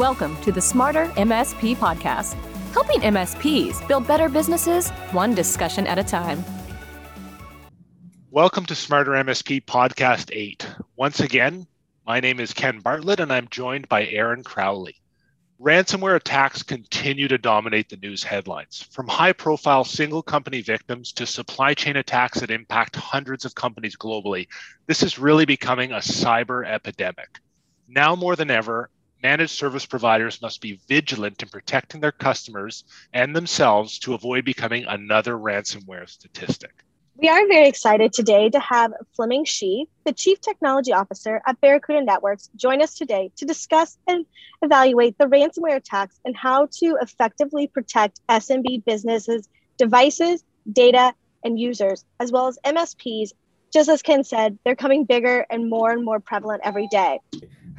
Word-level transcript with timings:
Welcome 0.00 0.40
to 0.40 0.50
the 0.50 0.62
Smarter 0.62 1.08
MSP 1.08 1.76
Podcast, 1.76 2.32
helping 2.72 3.02
MSPs 3.02 3.86
build 3.86 4.06
better 4.06 4.30
businesses 4.30 4.88
one 5.12 5.34
discussion 5.34 5.86
at 5.86 5.98
a 5.98 6.02
time. 6.02 6.42
Welcome 8.30 8.64
to 8.64 8.74
Smarter 8.74 9.10
MSP 9.10 9.66
Podcast 9.66 10.30
8. 10.32 10.66
Once 10.96 11.20
again, 11.20 11.66
my 12.06 12.18
name 12.18 12.40
is 12.40 12.54
Ken 12.54 12.78
Bartlett 12.78 13.20
and 13.20 13.30
I'm 13.30 13.46
joined 13.48 13.90
by 13.90 14.06
Aaron 14.06 14.42
Crowley. 14.42 14.94
Ransomware 15.60 16.16
attacks 16.16 16.62
continue 16.62 17.28
to 17.28 17.36
dominate 17.36 17.90
the 17.90 17.98
news 17.98 18.24
headlines, 18.24 18.88
from 18.92 19.06
high 19.06 19.34
profile 19.34 19.84
single 19.84 20.22
company 20.22 20.62
victims 20.62 21.12
to 21.12 21.26
supply 21.26 21.74
chain 21.74 21.96
attacks 21.96 22.40
that 22.40 22.50
impact 22.50 22.96
hundreds 22.96 23.44
of 23.44 23.54
companies 23.54 23.98
globally. 23.98 24.48
This 24.86 25.02
is 25.02 25.18
really 25.18 25.44
becoming 25.44 25.92
a 25.92 25.96
cyber 25.96 26.66
epidemic. 26.66 27.38
Now 27.86 28.16
more 28.16 28.34
than 28.34 28.50
ever, 28.50 28.88
managed 29.22 29.52
service 29.52 29.86
providers 29.86 30.40
must 30.40 30.60
be 30.60 30.80
vigilant 30.88 31.42
in 31.42 31.48
protecting 31.48 32.00
their 32.00 32.12
customers 32.12 32.84
and 33.12 33.34
themselves 33.34 33.98
to 34.00 34.14
avoid 34.14 34.44
becoming 34.44 34.84
another 34.84 35.34
ransomware 35.34 36.08
statistic. 36.08 36.72
We 37.16 37.28
are 37.28 37.46
very 37.48 37.68
excited 37.68 38.14
today 38.14 38.48
to 38.48 38.58
have 38.60 38.94
Fleming 39.14 39.44
Shih, 39.44 39.86
the 40.04 40.12
Chief 40.12 40.40
Technology 40.40 40.94
Officer 40.94 41.42
at 41.46 41.60
Barracuda 41.60 42.02
Networks, 42.02 42.48
join 42.56 42.80
us 42.80 42.94
today 42.94 43.30
to 43.36 43.44
discuss 43.44 43.98
and 44.08 44.24
evaluate 44.62 45.18
the 45.18 45.26
ransomware 45.26 45.76
attacks 45.76 46.18
and 46.24 46.34
how 46.34 46.68
to 46.78 46.96
effectively 47.02 47.66
protect 47.66 48.26
SMB 48.28 48.86
businesses, 48.86 49.50
devices, 49.76 50.42
data, 50.72 51.12
and 51.44 51.60
users, 51.60 52.06
as 52.18 52.32
well 52.32 52.46
as 52.46 52.58
MSPs. 52.64 53.32
Just 53.70 53.90
as 53.90 54.00
Ken 54.00 54.24
said, 54.24 54.58
they're 54.64 54.74
coming 54.74 55.04
bigger 55.04 55.44
and 55.50 55.68
more 55.68 55.90
and 55.90 56.02
more 56.02 56.20
prevalent 56.20 56.62
every 56.64 56.88
day. 56.88 57.18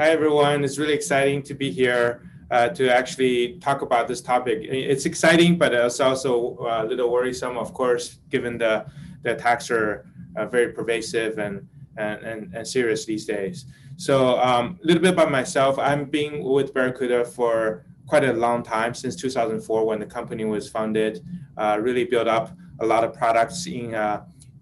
Hi, 0.02 0.10
everyone. 0.10 0.64
It's 0.64 0.80
really 0.80 0.96
exciting 0.96 1.44
to 1.44 1.54
be 1.54 1.70
here 1.70 2.24
uh, 2.50 2.70
to 2.70 2.92
actually 2.92 3.60
talk 3.60 3.84
about 3.84 4.08
this 4.08 4.20
topic. 4.20 4.58
It's 4.64 5.06
exciting, 5.06 5.60
but 5.60 5.76
it's 5.76 6.00
also 6.00 6.58
uh, 6.58 6.82
a 6.84 6.88
little 6.88 7.12
worrisome, 7.12 7.56
of 7.56 7.72
course, 7.76 8.18
given 8.32 8.58
the, 8.58 8.88
the 9.22 9.34
attacks 9.34 9.70
are 9.70 10.08
uh, 10.36 10.48
very 10.48 10.74
pervasive 10.74 11.38
and, 11.38 11.68
and, 11.98 12.24
and, 12.24 12.52
and, 12.56 12.68
serious 12.68 13.06
these 13.06 13.28
days. 13.28 13.66
So, 13.96 14.40
um, 14.40 14.80
a 14.84 14.88
little 14.88 15.04
bit 15.04 15.14
about 15.14 15.30
myself. 15.30 15.78
I've 15.78 16.10
been 16.10 16.44
with 16.44 16.74
Barracuda 16.74 17.24
for 17.24 17.86
quite 18.08 18.24
a 18.24 18.34
long 18.34 18.64
time, 18.64 18.96
since 18.96 19.16
2004 19.16 19.86
when 19.86 20.00
the 20.00 20.08
company 20.08 20.46
was 20.46 20.68
founded. 20.68 21.24
Uh, 21.58 21.78
really 21.80 22.06
built 22.06 22.28
up 22.28 22.50
a 22.80 22.86
lot 22.88 23.04
of 23.04 23.14
products 23.14 23.68
in 23.68 23.94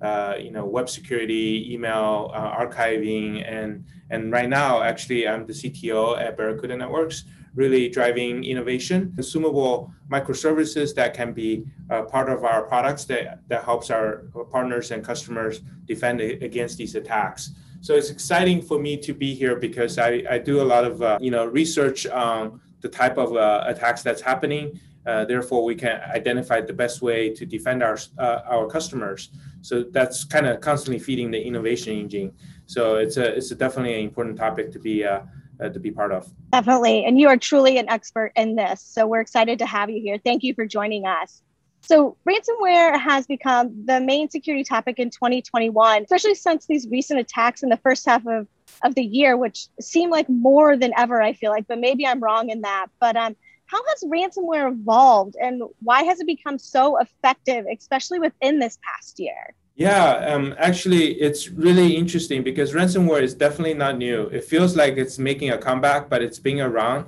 uh, 0.01 0.35
you 0.39 0.51
know, 0.51 0.65
web 0.65 0.89
security, 0.89 1.71
email 1.73 2.31
uh, 2.33 2.55
archiving, 2.55 3.43
and 3.45 3.85
and 4.09 4.31
right 4.31 4.49
now, 4.49 4.81
actually, 4.81 5.27
I'm 5.27 5.45
the 5.45 5.53
CTO 5.53 6.19
at 6.19 6.37
Barracuda 6.37 6.75
Networks, 6.77 7.25
really 7.53 7.89
driving 7.89 8.43
innovation, 8.43 9.11
consumable 9.13 9.93
microservices 10.09 10.95
that 10.95 11.13
can 11.13 11.33
be 11.33 11.65
uh, 11.89 12.03
part 12.03 12.29
of 12.29 12.43
our 12.43 12.63
products 12.63 13.05
that 13.05 13.41
that 13.49 13.63
helps 13.65 13.89
our 13.89 14.23
partners 14.51 14.91
and 14.91 15.03
customers 15.03 15.61
defend 15.85 16.21
against 16.21 16.77
these 16.77 16.95
attacks. 16.95 17.51
So 17.81 17.93
it's 17.93 18.09
exciting 18.09 18.61
for 18.61 18.79
me 18.79 18.97
to 18.97 19.13
be 19.13 19.33
here 19.33 19.55
because 19.55 19.97
I, 19.97 20.23
I 20.29 20.37
do 20.37 20.61
a 20.61 20.67
lot 20.73 20.85
of 20.85 21.01
uh, 21.01 21.17
you 21.21 21.31
know 21.31 21.45
research 21.45 22.07
on 22.07 22.61
the 22.81 22.89
type 22.89 23.17
of 23.17 23.35
uh, 23.35 23.63
attacks 23.67 24.01
that's 24.01 24.21
happening 24.21 24.79
uh, 25.05 25.25
therefore, 25.25 25.63
we 25.63 25.75
can 25.75 26.01
identify 26.01 26.61
the 26.61 26.73
best 26.73 27.01
way 27.01 27.33
to 27.33 27.45
defend 27.45 27.81
our 27.81 27.97
our 28.17 28.67
customers. 28.67 29.29
So 29.61 29.85
that's 29.91 30.23
kind 30.23 30.47
of 30.47 30.61
constantly 30.61 30.99
feeding 30.99 31.31
the 31.31 31.41
innovation 31.41 31.93
engine. 31.93 32.33
So 32.65 32.95
it's 32.95 33.17
a 33.17 33.35
it's 33.35 33.51
a 33.51 33.55
definitely 33.55 33.95
an 33.95 34.05
important 34.05 34.37
topic 34.37 34.71
to 34.71 34.79
be 34.79 35.03
uh, 35.03 35.21
uh, 35.61 35.69
to 35.69 35.79
be 35.79 35.91
part 35.91 36.11
of. 36.11 36.31
Definitely, 36.51 37.05
and 37.05 37.19
you 37.19 37.27
are 37.27 37.37
truly 37.37 37.77
an 37.77 37.89
expert 37.89 38.31
in 38.35 38.55
this. 38.55 38.81
So 38.81 39.07
we're 39.07 39.21
excited 39.21 39.59
to 39.59 39.65
have 39.65 39.89
you 39.89 40.01
here. 40.01 40.17
Thank 40.23 40.43
you 40.43 40.53
for 40.53 40.65
joining 40.65 41.05
us. 41.05 41.41
So, 41.81 42.17
ransomware 42.27 42.99
has 42.99 43.25
become 43.25 43.85
the 43.85 43.99
main 44.01 44.29
security 44.29 44.63
topic 44.63 44.99
in 44.99 45.09
2021, 45.09 46.03
especially 46.03 46.35
since 46.35 46.65
these 46.65 46.87
recent 46.89 47.19
attacks 47.19 47.63
in 47.63 47.69
the 47.69 47.77
first 47.77 48.05
half 48.05 48.25
of, 48.27 48.47
of 48.83 48.95
the 48.95 49.03
year, 49.03 49.37
which 49.37 49.67
seem 49.79 50.09
like 50.09 50.29
more 50.29 50.77
than 50.77 50.91
ever, 50.97 51.21
I 51.21 51.33
feel 51.33 51.51
like, 51.51 51.67
but 51.67 51.79
maybe 51.79 52.05
I'm 52.05 52.19
wrong 52.19 52.49
in 52.49 52.61
that. 52.61 52.87
But 52.99 53.15
um, 53.15 53.35
how 53.69 53.81
has 53.89 54.03
ransomware 54.03 54.71
evolved 54.71 55.35
and 55.39 55.61
why 55.81 56.03
has 56.03 56.19
it 56.19 56.25
become 56.25 56.57
so 56.57 56.97
effective, 56.97 57.65
especially 57.71 58.19
within 58.19 58.59
this 58.59 58.79
past 58.83 59.19
year? 59.19 59.53
Yeah, 59.75 60.33
um, 60.33 60.55
actually, 60.57 61.21
it's 61.21 61.49
really 61.49 61.95
interesting 61.95 62.43
because 62.43 62.73
ransomware 62.73 63.21
is 63.21 63.33
definitely 63.33 63.75
not 63.75 63.97
new. 63.97 64.23
It 64.27 64.43
feels 64.43 64.75
like 64.75 64.97
it's 64.97 65.19
making 65.19 65.51
a 65.51 65.57
comeback, 65.57 66.09
but 66.09 66.21
it's 66.21 66.39
been 66.39 66.59
around. 66.59 67.05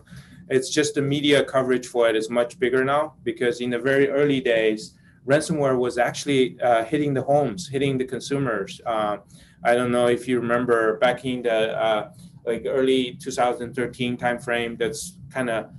It's 0.50 0.70
just 0.70 0.96
the 0.96 1.02
media 1.02 1.44
coverage 1.44 1.88
for 1.88 2.08
it 2.08 2.16
is 2.16 2.30
much 2.30 2.60
bigger 2.60 2.86
now 2.86 3.16
because 3.24 3.60
in 3.60 3.72
the 3.72 3.80
very 3.80 4.10
early 4.10 4.40
days, 4.40 4.94
ransomware 5.26 5.78
was 5.78 5.98
actually 5.98 6.62
uh, 6.62 6.86
hitting 6.86 7.14
the 7.14 7.24
homes, 7.24 7.68
hitting 7.68 7.98
the 7.98 8.06
consumers. 8.06 8.80
Uh, 8.86 9.18
I 9.64 9.76
don't 9.76 9.92
know 9.92 10.08
if 10.08 10.28
you 10.28 10.40
remember 10.40 10.98
back 11.00 11.26
in 11.26 11.42
the 11.42 11.76
uh, 11.76 12.12
like 12.46 12.66
early 12.68 13.18
2013 13.20 14.18
timeframe. 14.18 14.78
That's 14.78 15.18
kind 15.30 15.50
of 15.50 15.70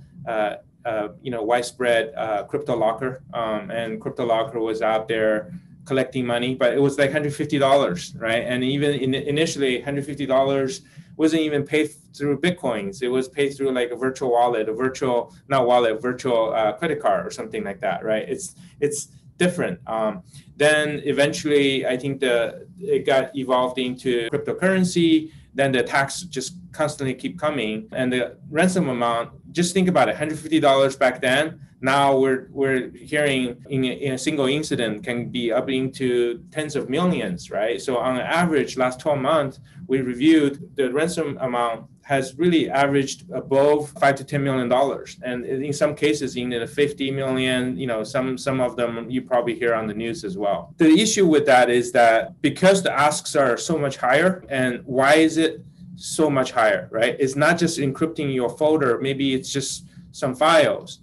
uh, 0.85 1.09
you 1.21 1.31
know 1.31 1.43
widespread 1.43 2.13
uh, 2.15 2.45
CryptoLocker, 2.45 3.21
um, 3.33 3.71
and 3.71 4.01
CryptoLocker 4.01 4.55
was 4.55 4.81
out 4.81 5.07
there 5.07 5.51
collecting 5.85 6.25
money, 6.25 6.55
but 6.55 6.73
it 6.73 6.81
was 6.81 6.97
like 6.97 7.11
$150, 7.11 8.21
right? 8.21 8.43
And 8.43 8.63
even 8.63 8.93
in, 8.93 9.13
initially, 9.13 9.81
$150 9.81 10.81
wasn't 11.17 11.41
even 11.41 11.63
paid 11.63 11.91
through 12.15 12.39
bitcoins. 12.39 13.01
It 13.01 13.09
was 13.09 13.27
paid 13.27 13.49
through 13.49 13.71
like 13.71 13.91
a 13.91 13.95
virtual 13.95 14.31
wallet, 14.31 14.69
a 14.69 14.73
virtual 14.73 15.35
not 15.47 15.67
wallet, 15.67 16.01
virtual 16.01 16.53
uh, 16.53 16.73
credit 16.73 17.01
card 17.01 17.25
or 17.25 17.31
something 17.31 17.63
like 17.63 17.79
that, 17.81 18.03
right? 18.03 18.27
It's 18.27 18.55
it's 18.79 19.09
different. 19.37 19.79
Um, 19.87 20.23
then 20.55 21.01
eventually, 21.05 21.85
I 21.85 21.97
think 21.97 22.19
the 22.19 22.67
it 22.79 23.05
got 23.05 23.35
evolved 23.35 23.77
into 23.79 24.29
cryptocurrency. 24.29 25.31
Then 25.55 25.71
the 25.71 25.79
attacks 25.79 26.21
just 26.23 26.57
constantly 26.71 27.13
keep 27.13 27.39
coming, 27.39 27.87
and 27.91 28.11
the 28.11 28.37
ransom 28.49 28.89
amount 28.89 29.31
just 29.51 29.73
think 29.73 29.87
about 29.87 30.09
it 30.09 30.15
$150 30.15 30.99
back 30.99 31.21
then. 31.21 31.59
Now 31.81 32.17
we're 32.17 32.47
we're 32.49 32.91
hearing 32.91 33.61
in 33.69 33.83
a, 33.83 33.87
in 33.87 34.13
a, 34.13 34.17
single 34.17 34.45
incident 34.45 35.03
can 35.03 35.29
be 35.29 35.51
up 35.51 35.69
into 35.69 36.41
tens 36.49 36.77
of 36.77 36.89
millions 36.89 37.51
right? 37.51 37.81
So 37.81 37.97
on 37.97 38.17
average 38.17 38.77
last 38.77 39.01
12 39.01 39.19
months 39.19 39.59
we 39.87 39.99
reviewed 39.99 40.71
the 40.75 40.93
ransom 40.93 41.37
amount 41.41 41.87
has 42.03 42.37
really 42.37 42.69
averaged 42.69 43.29
above 43.31 43.89
five 43.99 44.15
to 44.15 44.23
ten 44.23 44.43
million 44.43 44.69
dollars 44.69 45.17
and 45.23 45.45
in 45.45 45.73
some 45.73 45.95
cases 45.95 46.35
in 46.35 46.49
the 46.49 46.67
50 46.67 47.11
million 47.11 47.77
you 47.77 47.87
know 47.87 48.03
some 48.03 48.37
some 48.37 48.59
of 48.59 48.75
them 48.75 49.09
you 49.09 49.21
probably 49.21 49.55
hear 49.55 49.73
on 49.73 49.87
the 49.87 49.93
news 49.93 50.23
as 50.23 50.37
well 50.37 50.73
the 50.77 50.89
issue 50.99 51.25
with 51.25 51.45
that 51.45 51.69
is 51.69 51.91
that 51.93 52.41
because 52.41 52.83
the 52.83 52.91
asks 52.91 53.35
are 53.35 53.55
so 53.55 53.77
much 53.77 53.95
higher 53.95 54.43
and 54.49 54.81
why 54.85 55.15
is 55.15 55.37
it 55.37 55.63
so 55.95 56.29
much 56.29 56.51
higher, 56.51 56.87
right? 56.91 57.15
It's 57.19 57.35
not 57.35 57.57
just 57.57 57.79
encrypting 57.79 58.33
your 58.33 58.49
folder, 58.49 58.99
maybe 58.99 59.33
it's 59.33 59.51
just 59.51 59.85
some 60.11 60.35
files. 60.35 60.99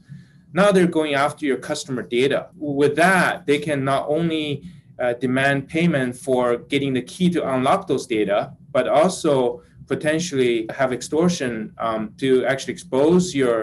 Now 0.53 0.73
they're 0.73 0.87
going 0.87 1.15
after 1.15 1.47
your 1.47 1.59
customer 1.59 2.03
data. 2.03 2.49
With 2.57 2.97
that, 2.97 3.47
they 3.47 3.59
can 3.59 3.85
not 3.85 4.07
only 4.09 4.65
uh, 4.99 5.15
demand 5.15 5.69
payment 5.69 6.17
for 6.17 6.57
getting 6.57 6.93
the 6.93 7.03
key 7.03 7.31
to 7.31 7.55
unlock 7.55 7.87
those 7.87 8.07
data, 8.07 8.53
but 8.73 8.89
also 8.89 9.63
potentially 9.95 10.55
have 10.79 10.91
extortion 10.99 11.53
um, 11.87 12.03
to 12.23 12.31
actually 12.51 12.75
expose 12.79 13.25
your 13.43 13.57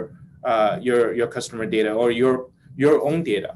uh, 0.52 0.74
your 0.88 1.02
your 1.20 1.30
customer 1.38 1.66
data 1.78 1.92
or 2.02 2.08
your 2.22 2.36
your 2.84 2.96
own 3.08 3.20
data. 3.34 3.52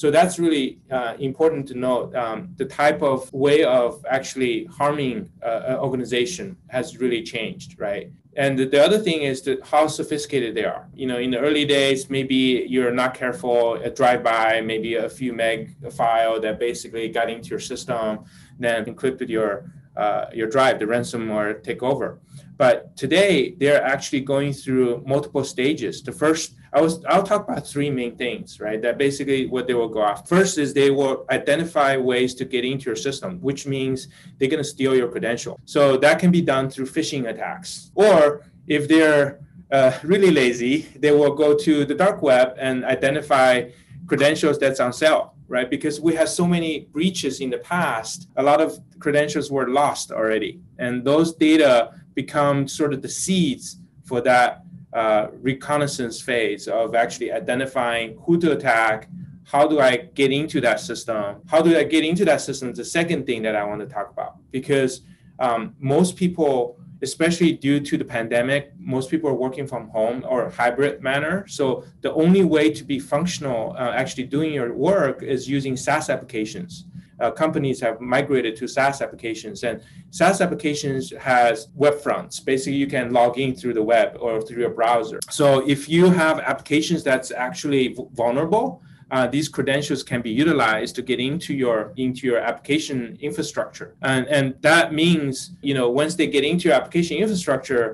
So 0.00 0.06
that's 0.16 0.34
really 0.44 0.66
uh, 0.90 1.14
important 1.30 1.62
to 1.70 1.74
note. 1.88 2.08
Um, 2.24 2.38
the 2.62 2.68
type 2.82 3.00
of 3.12 3.18
way 3.46 3.58
of 3.80 4.04
actually 4.16 4.54
harming 4.78 5.16
uh, 5.48 5.72
an 5.72 5.76
organization 5.86 6.46
has 6.76 6.86
really 7.02 7.22
changed, 7.22 7.70
right? 7.78 8.06
And 8.36 8.58
the, 8.58 8.66
the 8.74 8.82
other 8.86 8.98
thing 9.06 9.20
is 9.22 9.36
that 9.42 9.58
how 9.72 9.86
sophisticated 9.86 10.50
they 10.58 10.66
are. 10.74 10.84
You 10.92 11.06
know, 11.10 11.18
in 11.18 11.30
the 11.34 11.38
early 11.46 11.64
days, 11.78 12.10
maybe 12.10 12.66
you're 12.74 12.96
not 13.02 13.14
careful, 13.22 13.74
a 13.88 13.90
drive-by, 14.00 14.60
maybe 14.72 14.90
a 14.96 15.08
few 15.08 15.32
meg 15.32 15.58
file 15.92 16.40
that 16.40 16.58
basically 16.58 17.06
got 17.18 17.30
into 17.30 17.48
your 17.54 17.60
system, 17.72 18.24
then 18.58 18.78
encrypted 18.86 19.28
your 19.28 19.70
uh, 19.96 20.26
your 20.32 20.48
drive, 20.48 20.78
the 20.78 20.84
ransomware 20.84 21.62
take 21.62 21.82
over. 21.82 22.20
But 22.56 22.96
today, 22.96 23.56
they're 23.58 23.82
actually 23.82 24.20
going 24.20 24.52
through 24.52 25.02
multiple 25.06 25.44
stages. 25.44 26.02
The 26.02 26.12
first, 26.12 26.54
I 26.72 26.80
was, 26.80 27.04
I'll 27.06 27.22
talk 27.22 27.48
about 27.48 27.66
three 27.66 27.90
main 27.90 28.16
things, 28.16 28.60
right? 28.60 28.80
That 28.80 28.96
basically 28.96 29.46
what 29.46 29.66
they 29.66 29.74
will 29.74 29.88
go 29.88 30.04
after. 30.04 30.36
First 30.36 30.58
is 30.58 30.72
they 30.72 30.90
will 30.90 31.26
identify 31.30 31.96
ways 31.96 32.34
to 32.36 32.44
get 32.44 32.64
into 32.64 32.86
your 32.86 32.96
system, 32.96 33.40
which 33.40 33.66
means 33.66 34.08
they're 34.38 34.48
going 34.48 34.62
to 34.62 34.68
steal 34.68 34.94
your 34.94 35.08
credential. 35.08 35.60
So 35.64 35.96
that 35.96 36.18
can 36.20 36.30
be 36.30 36.42
done 36.42 36.70
through 36.70 36.86
phishing 36.86 37.28
attacks. 37.28 37.90
Or 37.94 38.44
if 38.68 38.86
they're 38.86 39.40
uh, 39.72 39.98
really 40.04 40.30
lazy, 40.30 40.82
they 40.96 41.10
will 41.10 41.34
go 41.34 41.56
to 41.56 41.84
the 41.84 41.94
dark 41.94 42.22
web 42.22 42.54
and 42.58 42.84
identify 42.84 43.70
credentials 44.06 44.58
that's 44.58 44.80
on 44.80 44.92
sale 44.92 45.33
right? 45.48 45.70
Because 45.70 46.00
we 46.00 46.14
had 46.14 46.28
so 46.28 46.46
many 46.46 46.88
breaches 46.92 47.40
in 47.40 47.50
the 47.50 47.58
past, 47.58 48.28
a 48.36 48.42
lot 48.42 48.60
of 48.60 48.78
credentials 48.98 49.50
were 49.50 49.68
lost 49.68 50.10
already. 50.10 50.60
And 50.78 51.04
those 51.04 51.34
data 51.34 51.92
become 52.14 52.68
sort 52.68 52.94
of 52.94 53.02
the 53.02 53.08
seeds 53.08 53.78
for 54.04 54.20
that 54.22 54.64
uh, 54.92 55.28
reconnaissance 55.42 56.20
phase 56.20 56.68
of 56.68 56.94
actually 56.94 57.32
identifying 57.32 58.16
who 58.22 58.38
to 58.38 58.52
attack, 58.52 59.08
how 59.44 59.66
do 59.66 59.80
I 59.80 59.96
get 59.96 60.32
into 60.32 60.60
that 60.62 60.80
system? 60.80 61.42
How 61.46 61.60
do 61.60 61.76
I 61.76 61.84
get 61.84 62.04
into 62.04 62.24
that 62.24 62.40
system? 62.40 62.72
The 62.72 62.84
second 62.84 63.26
thing 63.26 63.42
that 63.42 63.56
I 63.56 63.64
want 63.64 63.80
to 63.80 63.86
talk 63.86 64.10
about 64.10 64.36
because 64.50 65.02
um, 65.38 65.74
most 65.78 66.16
people, 66.16 66.78
especially 67.08 67.50
due 67.68 67.78
to 67.88 67.94
the 68.02 68.08
pandemic, 68.16 68.62
most 68.78 69.06
people 69.12 69.28
are 69.32 69.40
working 69.46 69.66
from 69.72 69.82
home 69.96 70.18
or 70.32 70.38
hybrid 70.62 70.94
manner. 71.10 71.36
So 71.58 71.64
the 72.06 72.12
only 72.24 72.44
way 72.56 72.66
to 72.78 72.82
be 72.92 72.98
functional, 72.98 73.60
uh, 73.78 74.00
actually 74.02 74.26
doing 74.36 74.50
your 74.58 74.70
work, 74.90 75.16
is 75.34 75.40
using 75.56 75.74
SaaS 75.86 76.06
applications. 76.14 76.72
Uh, 77.20 77.30
companies 77.44 77.78
have 77.86 77.96
migrated 78.00 78.56
to 78.60 78.64
SaaS 78.76 78.96
applications, 79.06 79.62
and 79.68 79.76
SaaS 80.18 80.40
applications 80.40 81.02
has 81.32 81.54
web 81.84 81.96
fronts. 82.04 82.34
Basically, 82.40 82.78
you 82.84 82.88
can 82.96 83.06
log 83.12 83.32
in 83.44 83.50
through 83.58 83.74
the 83.80 83.86
web 83.94 84.08
or 84.24 84.32
through 84.44 84.62
your 84.64 84.74
browser. 84.80 85.18
So 85.30 85.46
if 85.74 85.80
you 85.94 86.04
have 86.22 86.36
applications 86.52 87.00
that's 87.10 87.30
actually 87.48 87.84
vulnerable, 88.22 88.82
uh, 89.14 89.26
these 89.28 89.48
credentials 89.48 90.02
can 90.02 90.20
be 90.20 90.30
utilized 90.30 90.92
to 90.96 91.02
get 91.10 91.20
into 91.20 91.52
your 91.54 91.92
into 91.96 92.26
your 92.26 92.38
application 92.50 93.16
infrastructure. 93.20 93.88
And 94.02 94.26
and 94.36 94.44
that 94.68 94.92
means 94.92 95.34
you 95.68 95.74
know 95.78 95.88
once 96.02 96.12
they 96.16 96.26
get 96.36 96.44
into 96.44 96.62
your 96.68 96.76
application 96.80 97.14
infrastructure 97.24 97.84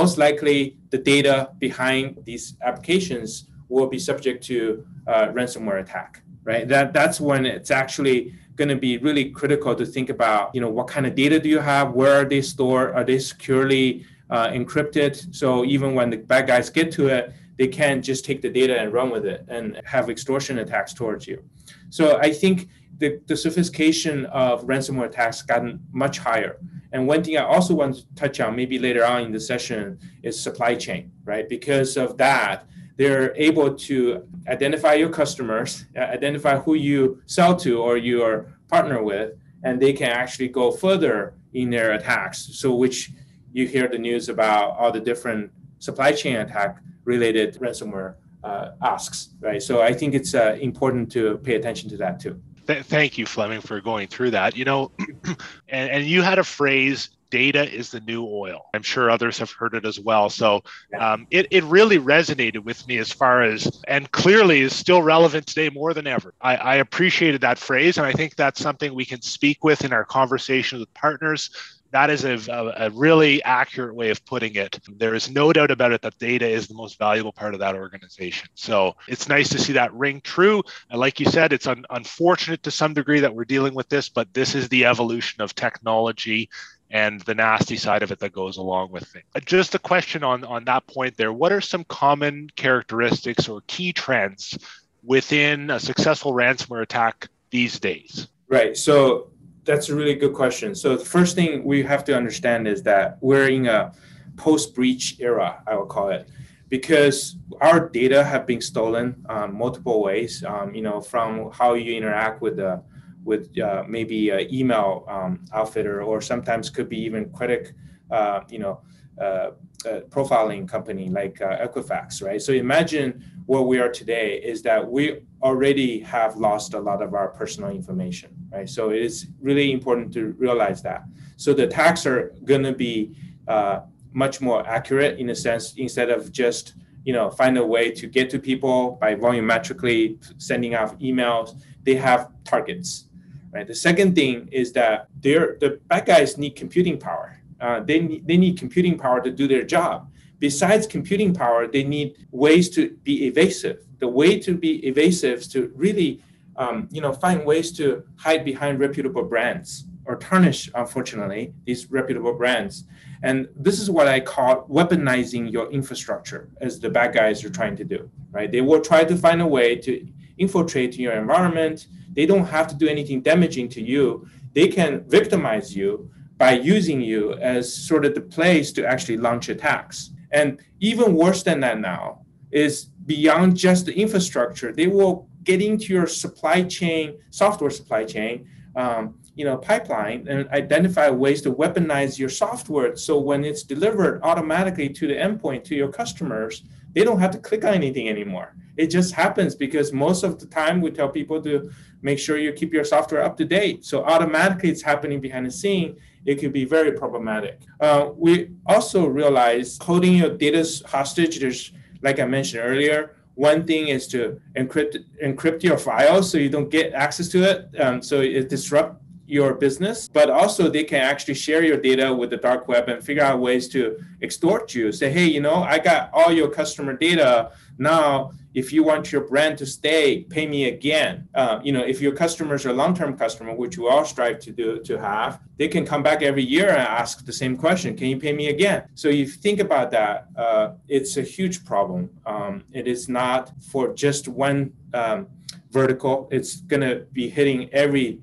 most 0.00 0.18
likely 0.18 0.76
the 0.90 1.00
data 1.14 1.36
behind 1.58 2.04
these 2.24 2.44
applications 2.68 3.28
will 3.68 3.88
be 3.94 3.98
subject 3.98 4.38
to 4.50 4.86
uh, 5.12 5.26
ransomware 5.38 5.80
attack 5.80 6.22
right? 6.48 6.66
That 6.66 6.94
that's 6.94 7.20
when 7.20 7.44
it's 7.44 7.70
actually 7.70 8.34
going 8.56 8.70
to 8.76 8.80
be 8.88 8.96
really 8.98 9.26
critical 9.40 9.74
to 9.74 9.84
think 9.84 10.08
about 10.08 10.54
you 10.54 10.60
know 10.62 10.70
what 10.78 10.86
kind 10.94 11.06
of 11.06 11.14
data 11.14 11.38
do 11.38 11.48
you 11.48 11.58
have? 11.72 11.92
Where 11.92 12.14
are 12.20 12.24
they 12.24 12.42
stored? 12.42 12.94
Are 12.96 13.04
they 13.04 13.18
securely 13.18 14.06
uh, 14.30 14.48
encrypted? 14.48 15.12
So 15.34 15.64
even 15.64 15.94
when 15.94 16.08
the 16.10 16.16
bad 16.16 16.46
guys 16.46 16.70
get 16.70 16.90
to 16.92 17.08
it 17.08 17.34
they 17.58 17.66
can't 17.66 18.04
just 18.04 18.24
take 18.24 18.40
the 18.40 18.48
data 18.48 18.78
and 18.80 18.92
run 18.92 19.10
with 19.10 19.26
it 19.26 19.44
and 19.48 19.80
have 19.84 20.08
extortion 20.08 20.58
attacks 20.58 20.94
towards 20.94 21.26
you. 21.26 21.42
So 21.90 22.18
I 22.18 22.32
think 22.32 22.68
the, 22.98 23.20
the 23.26 23.36
sophistication 23.36 24.26
of 24.26 24.64
ransomware 24.64 25.06
attacks 25.06 25.42
gotten 25.42 25.80
much 25.92 26.18
higher. 26.18 26.58
And 26.92 27.06
one 27.06 27.22
thing 27.22 27.36
I 27.36 27.44
also 27.44 27.74
want 27.74 27.96
to 27.96 28.14
touch 28.14 28.40
on, 28.40 28.56
maybe 28.56 28.78
later 28.78 29.04
on 29.04 29.22
in 29.22 29.32
the 29.32 29.40
session, 29.40 29.98
is 30.22 30.40
supply 30.40 30.74
chain, 30.74 31.12
right? 31.24 31.48
Because 31.48 31.96
of 31.96 32.16
that, 32.18 32.66
they're 32.96 33.34
able 33.36 33.74
to 33.74 34.26
identify 34.48 34.94
your 34.94 35.10
customers, 35.10 35.84
uh, 35.96 36.00
identify 36.00 36.58
who 36.58 36.74
you 36.74 37.22
sell 37.26 37.54
to 37.56 37.80
or 37.80 37.96
you 37.96 38.22
are 38.22 38.46
partner 38.68 39.02
with, 39.02 39.34
and 39.62 39.80
they 39.80 39.92
can 39.92 40.10
actually 40.10 40.48
go 40.48 40.70
further 40.70 41.34
in 41.52 41.70
their 41.70 41.92
attacks. 41.92 42.58
So, 42.58 42.74
which 42.74 43.10
you 43.52 43.66
hear 43.66 43.88
the 43.88 43.98
news 43.98 44.28
about 44.28 44.76
all 44.76 44.90
the 44.90 45.00
different 45.00 45.50
supply 45.78 46.12
chain 46.12 46.36
attack 46.36 46.82
related 47.08 47.58
ransomware 47.58 48.14
uh, 48.44 48.72
asks, 48.82 49.30
right? 49.40 49.62
So 49.62 49.80
I 49.80 49.92
think 49.92 50.14
it's 50.14 50.34
uh, 50.34 50.56
important 50.60 51.10
to 51.12 51.38
pay 51.38 51.54
attention 51.56 51.88
to 51.90 51.96
that 51.96 52.20
too. 52.20 52.40
Th- 52.66 52.84
thank 52.84 53.16
you, 53.16 53.24
Fleming, 53.24 53.62
for 53.62 53.80
going 53.80 54.08
through 54.08 54.32
that. 54.32 54.56
You 54.56 54.66
know, 54.66 54.92
and, 55.68 55.90
and 55.90 56.04
you 56.04 56.22
had 56.22 56.38
a 56.38 56.44
phrase 56.44 57.08
data 57.30 57.70
is 57.70 57.90
the 57.90 58.00
new 58.00 58.24
oil. 58.24 58.66
I'm 58.72 58.82
sure 58.82 59.10
others 59.10 59.38
have 59.38 59.50
heard 59.50 59.74
it 59.74 59.84
as 59.84 60.00
well. 60.00 60.30
So 60.30 60.62
um, 60.98 61.26
it, 61.30 61.46
it 61.50 61.64
really 61.64 61.98
resonated 61.98 62.60
with 62.64 62.86
me 62.88 62.96
as 62.98 63.12
far 63.12 63.42
as, 63.42 63.82
and 63.86 64.10
clearly 64.12 64.60
is 64.60 64.74
still 64.74 65.02
relevant 65.02 65.46
today 65.46 65.68
more 65.68 65.92
than 65.92 66.06
ever. 66.06 66.32
I, 66.40 66.56
I 66.56 66.74
appreciated 66.76 67.42
that 67.42 67.58
phrase. 67.58 67.98
And 67.98 68.06
I 68.06 68.12
think 68.12 68.36
that's 68.36 68.60
something 68.60 68.94
we 68.94 69.04
can 69.04 69.20
speak 69.20 69.62
with 69.62 69.84
in 69.84 69.92
our 69.92 70.06
conversations 70.06 70.80
with 70.80 70.94
partners 70.94 71.50
that 71.90 72.10
is 72.10 72.24
a, 72.24 72.38
a, 72.76 72.90
really 72.90 73.42
accurate 73.44 73.94
way 73.94 74.10
of 74.10 74.24
putting 74.26 74.54
it. 74.56 74.78
There 74.96 75.14
is 75.14 75.30
no 75.30 75.52
doubt 75.52 75.70
about 75.70 75.92
it 75.92 76.02
that 76.02 76.18
data 76.18 76.46
is 76.46 76.68
the 76.68 76.74
most 76.74 76.98
valuable 76.98 77.32
part 77.32 77.54
of 77.54 77.60
that 77.60 77.74
organization. 77.74 78.48
So 78.54 78.94
it's 79.06 79.28
nice 79.28 79.48
to 79.50 79.58
see 79.58 79.72
that 79.74 79.92
ring 79.94 80.20
true. 80.22 80.62
And 80.90 81.00
like 81.00 81.18
you 81.18 81.26
said, 81.26 81.52
it's 81.52 81.66
un- 81.66 81.86
unfortunate 81.90 82.62
to 82.64 82.70
some 82.70 82.94
degree 82.94 83.20
that 83.20 83.34
we're 83.34 83.44
dealing 83.44 83.74
with 83.74 83.88
this, 83.88 84.08
but 84.08 84.32
this 84.34 84.54
is 84.54 84.68
the 84.68 84.84
evolution 84.84 85.40
of 85.40 85.54
technology 85.54 86.50
and 86.90 87.20
the 87.22 87.34
nasty 87.34 87.76
side 87.76 88.02
of 88.02 88.10
it 88.10 88.18
that 88.18 88.32
goes 88.32 88.56
along 88.56 88.90
with 88.90 89.14
it. 89.14 89.24
Uh, 89.34 89.40
just 89.40 89.74
a 89.74 89.78
question 89.78 90.24
on, 90.24 90.44
on 90.44 90.64
that 90.64 90.86
point 90.86 91.16
there. 91.16 91.32
What 91.32 91.52
are 91.52 91.60
some 91.60 91.84
common 91.84 92.50
characteristics 92.56 93.48
or 93.48 93.62
key 93.66 93.92
trends 93.92 94.58
within 95.02 95.70
a 95.70 95.80
successful 95.80 96.32
ransomware 96.32 96.82
attack 96.82 97.28
these 97.50 97.78
days? 97.78 98.28
Right. 98.48 98.76
So 98.76 99.30
that's 99.68 99.90
a 99.90 99.94
really 99.94 100.14
good 100.14 100.32
question. 100.32 100.74
So 100.74 100.96
the 100.96 101.04
first 101.04 101.36
thing 101.36 101.62
we 101.62 101.82
have 101.82 102.02
to 102.06 102.16
understand 102.16 102.66
is 102.66 102.82
that 102.84 103.18
we're 103.20 103.50
in 103.50 103.66
a 103.66 103.92
post-breach 104.36 105.20
era, 105.20 105.62
I 105.66 105.76
would 105.76 105.90
call 105.90 106.08
it, 106.08 106.26
because 106.70 107.36
our 107.60 107.86
data 107.90 108.24
have 108.24 108.46
been 108.46 108.62
stolen 108.62 109.22
um, 109.28 109.54
multiple 109.54 110.02
ways. 110.02 110.42
Um, 110.42 110.74
you 110.74 110.80
know, 110.80 111.02
from 111.02 111.50
how 111.52 111.74
you 111.74 111.94
interact 111.94 112.40
with 112.40 112.56
the 112.56 112.82
with 113.24 113.58
uh, 113.58 113.84
maybe 113.86 114.30
an 114.30 114.46
email 114.50 115.04
um, 115.06 115.44
outfitter, 115.52 116.02
or 116.02 116.22
sometimes 116.22 116.70
could 116.70 116.88
be 116.88 117.00
even 117.00 117.30
credit, 117.30 117.72
uh, 118.10 118.40
you 118.48 118.60
know, 118.60 118.80
uh, 119.20 119.50
uh 119.84 120.00
profiling 120.08 120.66
company 120.66 121.10
like 121.10 121.42
uh, 121.42 121.66
Equifax, 121.66 122.22
right? 122.22 122.40
So 122.40 122.52
imagine 122.52 123.22
where 123.44 123.60
we 123.60 123.78
are 123.80 123.90
today 123.90 124.40
is 124.42 124.62
that 124.62 124.80
we 124.90 125.20
already 125.42 126.00
have 126.00 126.36
lost 126.36 126.74
a 126.74 126.80
lot 126.80 127.02
of 127.02 127.14
our 127.14 127.28
personal 127.28 127.70
information, 127.70 128.30
right? 128.50 128.68
So 128.68 128.90
it 128.90 129.02
is 129.02 129.28
really 129.40 129.72
important 129.72 130.12
to 130.14 130.32
realize 130.38 130.82
that. 130.82 131.04
So 131.36 131.54
the 131.54 131.64
attacks 131.64 132.06
are 132.06 132.34
going 132.44 132.64
to 132.64 132.72
be 132.72 133.14
uh, 133.46 133.80
much 134.12 134.40
more 134.40 134.66
accurate 134.66 135.18
in 135.18 135.30
a 135.30 135.34
sense, 135.34 135.74
instead 135.76 136.10
of 136.10 136.32
just 136.32 136.74
you 137.04 137.12
know 137.12 137.30
find 137.30 137.56
a 137.56 137.64
way 137.64 137.90
to 137.90 138.06
get 138.06 138.28
to 138.30 138.38
people 138.38 138.98
by 139.00 139.14
volumetrically 139.14 140.18
sending 140.38 140.74
out 140.74 140.98
emails. 141.00 141.60
They 141.84 141.94
have 141.94 142.30
targets, 142.44 143.06
right? 143.52 143.66
The 143.66 143.74
second 143.74 144.14
thing 144.14 144.48
is 144.52 144.72
that 144.72 145.08
they're, 145.20 145.56
the 145.60 145.80
bad 145.88 146.06
guys 146.06 146.36
need 146.36 146.56
computing 146.56 146.98
power. 146.98 147.40
Uh, 147.60 147.80
they 147.80 148.00
need, 148.00 148.26
they 148.26 148.36
need 148.36 148.58
computing 148.58 148.98
power 148.98 149.20
to 149.22 149.30
do 149.30 149.48
their 149.48 149.64
job. 149.64 150.10
Besides 150.38 150.86
computing 150.86 151.32
power, 151.34 151.66
they 151.66 151.82
need 151.82 152.26
ways 152.30 152.68
to 152.70 152.90
be 153.02 153.26
evasive 153.26 153.87
the 153.98 154.08
way 154.08 154.38
to 154.38 154.54
be 154.54 154.86
evasive 154.86 155.40
is 155.40 155.48
to 155.48 155.72
really 155.74 156.22
um, 156.56 156.88
you 156.90 157.00
know 157.00 157.12
find 157.12 157.44
ways 157.44 157.72
to 157.72 158.04
hide 158.16 158.44
behind 158.44 158.80
reputable 158.80 159.24
brands 159.24 159.84
or 160.04 160.16
tarnish 160.16 160.70
unfortunately 160.74 161.52
these 161.64 161.90
reputable 161.90 162.34
brands. 162.34 162.84
And 163.22 163.48
this 163.56 163.80
is 163.80 163.90
what 163.90 164.06
i 164.06 164.20
call 164.20 164.66
weaponizing 164.68 165.50
your 165.52 165.70
infrastructure 165.70 166.48
as 166.60 166.78
the 166.78 166.88
bad 166.88 167.12
guys 167.12 167.44
are 167.44 167.50
trying 167.50 167.76
to 167.76 167.84
do 167.84 168.10
right? 168.30 168.50
They 168.50 168.60
will 168.60 168.80
try 168.80 169.04
to 169.04 169.16
find 169.16 169.40
a 169.40 169.46
way 169.46 169.76
to 169.76 170.06
infiltrate 170.38 170.98
your 170.98 171.14
environment. 171.14 171.88
They 172.12 172.26
don't 172.26 172.46
have 172.46 172.68
to 172.68 172.74
do 172.74 172.88
anything 172.88 173.22
damaging 173.22 173.68
to 173.70 173.82
you. 173.82 174.28
They 174.54 174.68
can 174.68 175.04
victimize 175.08 175.74
you 175.74 176.10
by 176.36 176.52
using 176.52 177.00
you 177.00 177.34
as 177.34 177.72
sort 177.72 178.04
of 178.04 178.14
the 178.14 178.20
place 178.20 178.72
to 178.72 178.86
actually 178.86 179.16
launch 179.16 179.48
attacks. 179.48 180.10
And 180.30 180.60
even 180.80 181.14
worse 181.14 181.42
than 181.42 181.60
that 181.60 181.78
now 181.80 182.20
is 182.50 182.90
beyond 183.08 183.56
just 183.56 183.86
the 183.86 183.98
infrastructure. 183.98 184.70
They 184.70 184.86
will 184.86 185.26
get 185.42 185.62
into 185.62 185.94
your 185.94 186.06
supply 186.06 186.62
chain, 186.62 187.18
software 187.30 187.70
supply 187.70 188.04
chain, 188.04 188.46
um, 188.76 189.18
you 189.34 189.44
know, 189.46 189.56
pipeline, 189.56 190.28
and 190.28 190.46
identify 190.50 191.08
ways 191.08 191.40
to 191.42 191.50
weaponize 191.52 192.18
your 192.18 192.28
software. 192.28 192.96
So 192.96 193.18
when 193.18 193.44
it's 193.44 193.62
delivered 193.62 194.20
automatically 194.22 194.90
to 194.90 195.06
the 195.06 195.14
endpoint 195.14 195.64
to 195.64 195.74
your 195.74 195.88
customers, 195.88 196.64
they 196.92 197.02
don't 197.02 197.18
have 197.18 197.30
to 197.30 197.38
click 197.38 197.64
on 197.64 197.72
anything 197.72 198.08
anymore. 198.08 198.54
It 198.76 198.88
just 198.88 199.14
happens 199.14 199.54
because 199.54 199.92
most 199.92 200.22
of 200.22 200.38
the 200.38 200.46
time 200.46 200.80
we 200.82 200.90
tell 200.90 201.08
people 201.08 201.40
to 201.42 201.70
make 202.02 202.18
sure 202.18 202.36
you 202.36 202.52
keep 202.52 202.72
your 202.74 202.84
software 202.84 203.22
up 203.22 203.36
to 203.38 203.44
date. 203.44 203.86
So 203.86 204.04
automatically 204.04 204.70
it's 204.70 204.82
happening 204.82 205.20
behind 205.20 205.46
the 205.46 205.50
scene. 205.50 205.96
It 206.26 206.36
could 206.40 206.52
be 206.52 206.66
very 206.66 206.92
problematic. 206.92 207.62
Uh, 207.80 208.10
we 208.14 208.50
also 208.66 209.06
realize 209.06 209.78
holding 209.80 210.14
your 210.14 210.36
data 210.36 210.62
hostage. 210.86 211.40
There's 211.40 211.72
like 212.02 212.20
I 212.20 212.24
mentioned 212.24 212.62
earlier, 212.64 213.16
one 213.34 213.64
thing 213.64 213.88
is 213.88 214.08
to 214.08 214.40
encrypt 214.56 214.96
encrypt 215.24 215.62
your 215.62 215.78
files 215.78 216.30
so 216.30 216.38
you 216.38 216.48
don't 216.48 216.70
get 216.70 216.92
access 216.92 217.28
to 217.28 217.42
it, 217.42 217.80
um, 217.80 218.02
so 218.02 218.20
it 218.20 218.48
disrupt 218.48 219.02
your 219.28 219.54
business. 219.54 220.08
But 220.08 220.30
also, 220.30 220.68
they 220.68 220.84
can 220.84 221.00
actually 221.00 221.34
share 221.34 221.64
your 221.64 221.76
data 221.76 222.12
with 222.12 222.30
the 222.30 222.36
dark 222.36 222.66
web 222.66 222.88
and 222.88 223.04
figure 223.04 223.22
out 223.22 223.40
ways 223.40 223.68
to 223.68 223.98
extort 224.22 224.74
you. 224.74 224.90
Say, 224.90 225.10
hey, 225.10 225.26
you 225.26 225.40
know, 225.40 225.56
I 225.56 225.78
got 225.78 226.10
all 226.12 226.32
your 226.32 226.48
customer 226.48 226.94
data 226.94 227.52
now 227.78 228.32
if 228.54 228.72
you 228.72 228.82
want 228.82 229.12
your 229.12 229.20
brand 229.20 229.56
to 229.58 229.66
stay, 229.66 230.24
pay 230.24 230.44
me 230.46 230.68
again. 230.68 231.28
Uh, 231.34 231.60
you 231.62 231.70
know, 231.70 231.82
if 231.82 232.00
your 232.00 232.12
customers 232.12 232.66
are 232.66 232.72
long-term 232.72 233.16
customer, 233.16 233.54
which 233.54 233.78
we 233.78 233.86
all 233.86 234.04
strive 234.04 234.40
to 234.40 234.50
do 234.50 234.80
to 234.80 234.98
have, 234.98 235.40
they 235.58 235.68
can 235.68 235.86
come 235.86 236.02
back 236.02 236.22
every 236.22 236.42
year 236.42 236.70
and 236.70 236.78
ask 236.78 237.24
the 237.24 237.32
same 237.32 237.56
question: 237.56 237.96
Can 237.96 238.08
you 238.08 238.18
pay 238.18 238.32
me 238.32 238.48
again? 238.48 238.88
So 238.94 239.08
if 239.08 239.16
you 239.16 239.26
think 239.26 239.60
about 239.60 239.90
that, 239.92 240.28
uh, 240.36 240.72
it's 240.88 241.16
a 241.18 241.22
huge 241.22 241.64
problem. 241.64 242.10
Um, 242.26 242.64
it 242.72 242.88
is 242.88 243.08
not 243.08 243.52
for 243.62 243.92
just 243.94 244.26
one 244.26 244.72
um, 244.92 245.28
vertical. 245.70 246.28
It's 246.32 246.56
going 246.56 246.82
to 246.82 247.06
be 247.12 247.28
hitting 247.28 247.68
every 247.72 248.20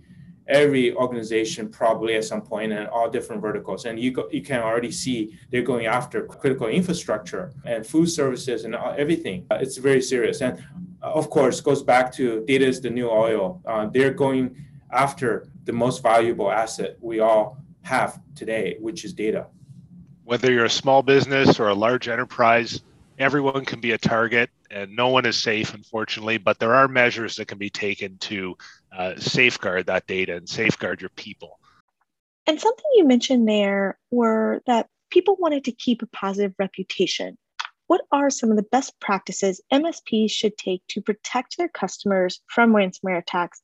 every 0.47 0.93
organization 0.93 1.69
probably 1.69 2.15
at 2.15 2.23
some 2.23 2.41
point 2.41 2.71
and 2.71 2.87
all 2.89 3.09
different 3.09 3.41
verticals. 3.41 3.85
And 3.85 3.99
you 3.99 4.11
go, 4.11 4.29
you 4.31 4.41
can 4.41 4.61
already 4.61 4.91
see 4.91 5.37
they're 5.49 5.63
going 5.63 5.87
after 5.87 6.25
critical 6.25 6.67
infrastructure 6.67 7.51
and 7.65 7.85
food 7.85 8.07
services 8.07 8.65
and 8.65 8.75
everything. 8.75 9.45
Uh, 9.49 9.55
it's 9.55 9.77
very 9.77 10.01
serious. 10.01 10.41
And 10.41 10.63
uh, 11.01 11.11
of 11.11 11.29
course, 11.29 11.61
goes 11.61 11.81
back 11.81 12.13
to 12.13 12.43
data 12.45 12.65
is 12.65 12.79
the 12.81 12.89
new 12.89 13.09
oil. 13.09 13.61
Uh, 13.65 13.87
they're 13.87 14.13
going 14.13 14.55
after 14.91 15.47
the 15.65 15.73
most 15.73 16.03
valuable 16.03 16.51
asset 16.51 16.97
we 17.01 17.19
all 17.19 17.57
have 17.81 18.19
today, 18.35 18.77
which 18.79 19.03
is 19.03 19.13
data. 19.13 19.47
Whether 20.23 20.51
you're 20.51 20.65
a 20.65 20.69
small 20.69 21.03
business 21.03 21.59
or 21.59 21.69
a 21.69 21.73
large 21.73 22.07
enterprise, 22.07 22.81
everyone 23.19 23.65
can 23.65 23.79
be 23.79 23.91
a 23.91 23.97
target 23.97 24.49
and 24.71 24.95
no 24.95 25.09
one 25.09 25.25
is 25.25 25.37
safe, 25.37 25.73
unfortunately, 25.73 26.37
but 26.37 26.59
there 26.59 26.73
are 26.73 26.87
measures 26.87 27.35
that 27.35 27.47
can 27.47 27.57
be 27.57 27.69
taken 27.69 28.17
to 28.17 28.57
uh, 28.97 29.15
safeguard 29.17 29.87
that 29.87 30.07
data 30.07 30.35
and 30.35 30.47
safeguard 30.47 31.01
your 31.01 31.09
people. 31.11 31.59
And 32.47 32.59
something 32.59 32.85
you 32.95 33.05
mentioned 33.07 33.47
there 33.47 33.97
were 34.11 34.61
that 34.67 34.87
people 35.09 35.35
wanted 35.39 35.63
to 35.65 35.71
keep 35.71 36.01
a 36.01 36.07
positive 36.07 36.53
reputation. 36.59 37.37
What 37.87 38.01
are 38.11 38.29
some 38.29 38.49
of 38.49 38.57
the 38.57 38.63
best 38.63 38.99
practices 38.99 39.61
MSPs 39.71 40.31
should 40.31 40.57
take 40.57 40.81
to 40.89 41.01
protect 41.01 41.57
their 41.57 41.67
customers 41.67 42.41
from 42.47 42.73
ransomware 42.73 43.19
attacks 43.19 43.61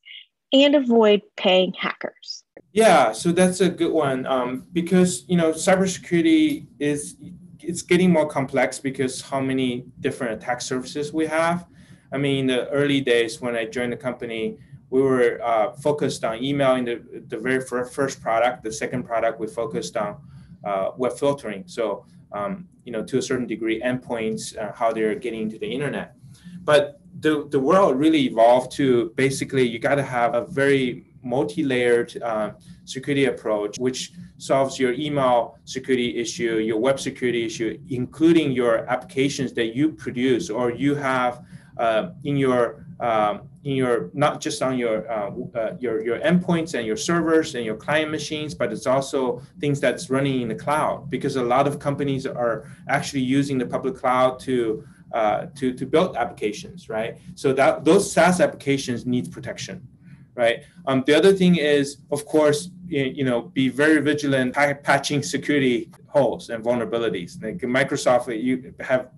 and 0.54 0.76
avoid 0.76 1.22
paying 1.38 1.74
hackers? 1.74 2.44
Yeah, 2.74 3.12
so 3.12 3.32
that's 3.32 3.62
a 3.62 3.70
good 3.70 3.92
one 3.92 4.26
um, 4.26 4.66
because 4.72 5.26
you 5.28 5.38
know 5.38 5.52
cybersecurity 5.52 6.68
is 6.80 7.16
it's 7.60 7.82
getting 7.82 8.12
more 8.12 8.28
complex 8.28 8.80
because 8.80 9.22
how 9.22 9.40
many 9.40 9.86
different 10.00 10.42
attack 10.42 10.62
surfaces 10.62 11.14
we 11.14 11.28
have. 11.28 11.68
I 12.14 12.18
mean, 12.18 12.40
in 12.40 12.48
the 12.48 12.70
early 12.70 13.02
days 13.02 13.40
when 13.40 13.56
I 13.56 13.66
joined 13.66 13.94
the 13.94 13.98
company, 13.98 14.58
we 14.92 15.02
were 15.02 15.40
uh, 15.42 15.72
focused 15.72 16.24
on 16.24 16.44
email 16.44 16.76
in 16.76 16.86
the, 16.86 17.02
the 17.30 17.38
very 17.38 17.62
first 17.62 18.22
product. 18.22 18.64
The 18.64 18.72
second 18.72 19.04
product, 19.04 19.40
we 19.40 19.48
focused 19.48 19.96
on 19.96 20.18
uh, 20.66 20.92
web 20.98 21.18
filtering. 21.18 21.64
So, 21.66 22.06
um, 22.34 22.68
you 22.84 22.92
know, 22.92 23.04
to 23.06 23.18
a 23.18 23.22
certain 23.22 23.48
degree, 23.48 23.82
endpoints, 23.82 24.56
uh, 24.58 24.74
how 24.74 24.92
they're 24.92 25.16
getting 25.16 25.44
into 25.44 25.58
the 25.58 25.68
internet. 25.68 26.16
But 26.64 27.00
the, 27.22 27.48
the 27.50 27.60
world 27.60 27.98
really 27.98 28.24
evolved 28.26 28.74
to 28.74 29.14
basically 29.16 29.66
you 29.68 29.80
got 29.80 29.96
to 29.96 30.04
have 30.04 30.36
a 30.36 30.46
very 30.46 31.06
multi-layered 31.24 32.22
uh, 32.22 32.52
security 32.84 33.26
approach, 33.26 33.80
which 33.80 34.12
solves 34.40 34.78
your 34.78 34.92
email 34.94 35.58
security 35.64 36.18
issue, 36.18 36.58
your 36.58 36.80
web 36.80 37.00
security 37.00 37.46
issue, 37.46 37.80
including 37.90 38.52
your 38.52 38.80
applications 38.90 39.54
that 39.54 39.74
you 39.76 39.94
produce 39.94 40.50
or 40.50 40.72
you 40.72 40.96
have 40.96 41.46
uh, 41.78 42.10
in 42.26 42.36
your 42.36 42.86
um, 43.00 43.44
in 43.64 43.76
your 43.76 44.10
not 44.14 44.42
just 44.42 44.62
on 44.62 44.78
your 44.78 45.10
uh, 45.12 45.32
uh, 45.56 45.76
your 45.80 46.02
your 46.04 46.20
endpoints 46.20 46.74
and 46.74 46.86
your 46.86 46.98
servers 46.98 47.56
and 47.56 47.64
your 47.64 47.76
client 47.76 48.10
machines, 48.10 48.56
but 48.56 48.72
it's 48.72 48.88
also 48.88 49.42
things 49.60 49.80
that's 49.80 50.10
running 50.10 50.42
in 50.42 50.48
the 50.48 50.56
cloud 50.56 51.10
because 51.10 51.36
a 51.36 51.44
lot 51.44 51.68
of 51.68 51.80
companies 51.80 52.26
are 52.26 52.66
actually 52.90 53.22
using 53.22 53.58
the 53.58 53.66
public 53.66 53.96
cloud 53.96 54.40
to 54.40 54.84
uh, 55.14 55.46
to 55.56 55.74
to 55.74 55.86
build 55.86 56.16
applications, 56.16 56.90
right? 56.90 57.20
So 57.36 57.54
that 57.54 57.86
those 57.86 58.12
SaaS 58.12 58.40
applications 58.42 59.06
need 59.06 59.32
protection 59.32 59.88
right? 60.36 60.64
Um, 60.86 61.04
the 61.06 61.14
other 61.14 61.34
thing 61.34 61.58
is, 61.58 61.98
of 62.12 62.26
course, 62.26 62.70
you 62.88 63.24
know, 63.24 63.42
be 63.42 63.70
very 63.70 64.02
vigilant 64.02 64.54
patching 64.84 65.24
security 65.24 65.90
holes 66.08 66.50
and 66.50 66.64
vulnerabilities. 66.64 67.42
Like 67.42 67.58
Microsoft, 67.60 68.26
you 68.42 68.74
have 68.80 69.10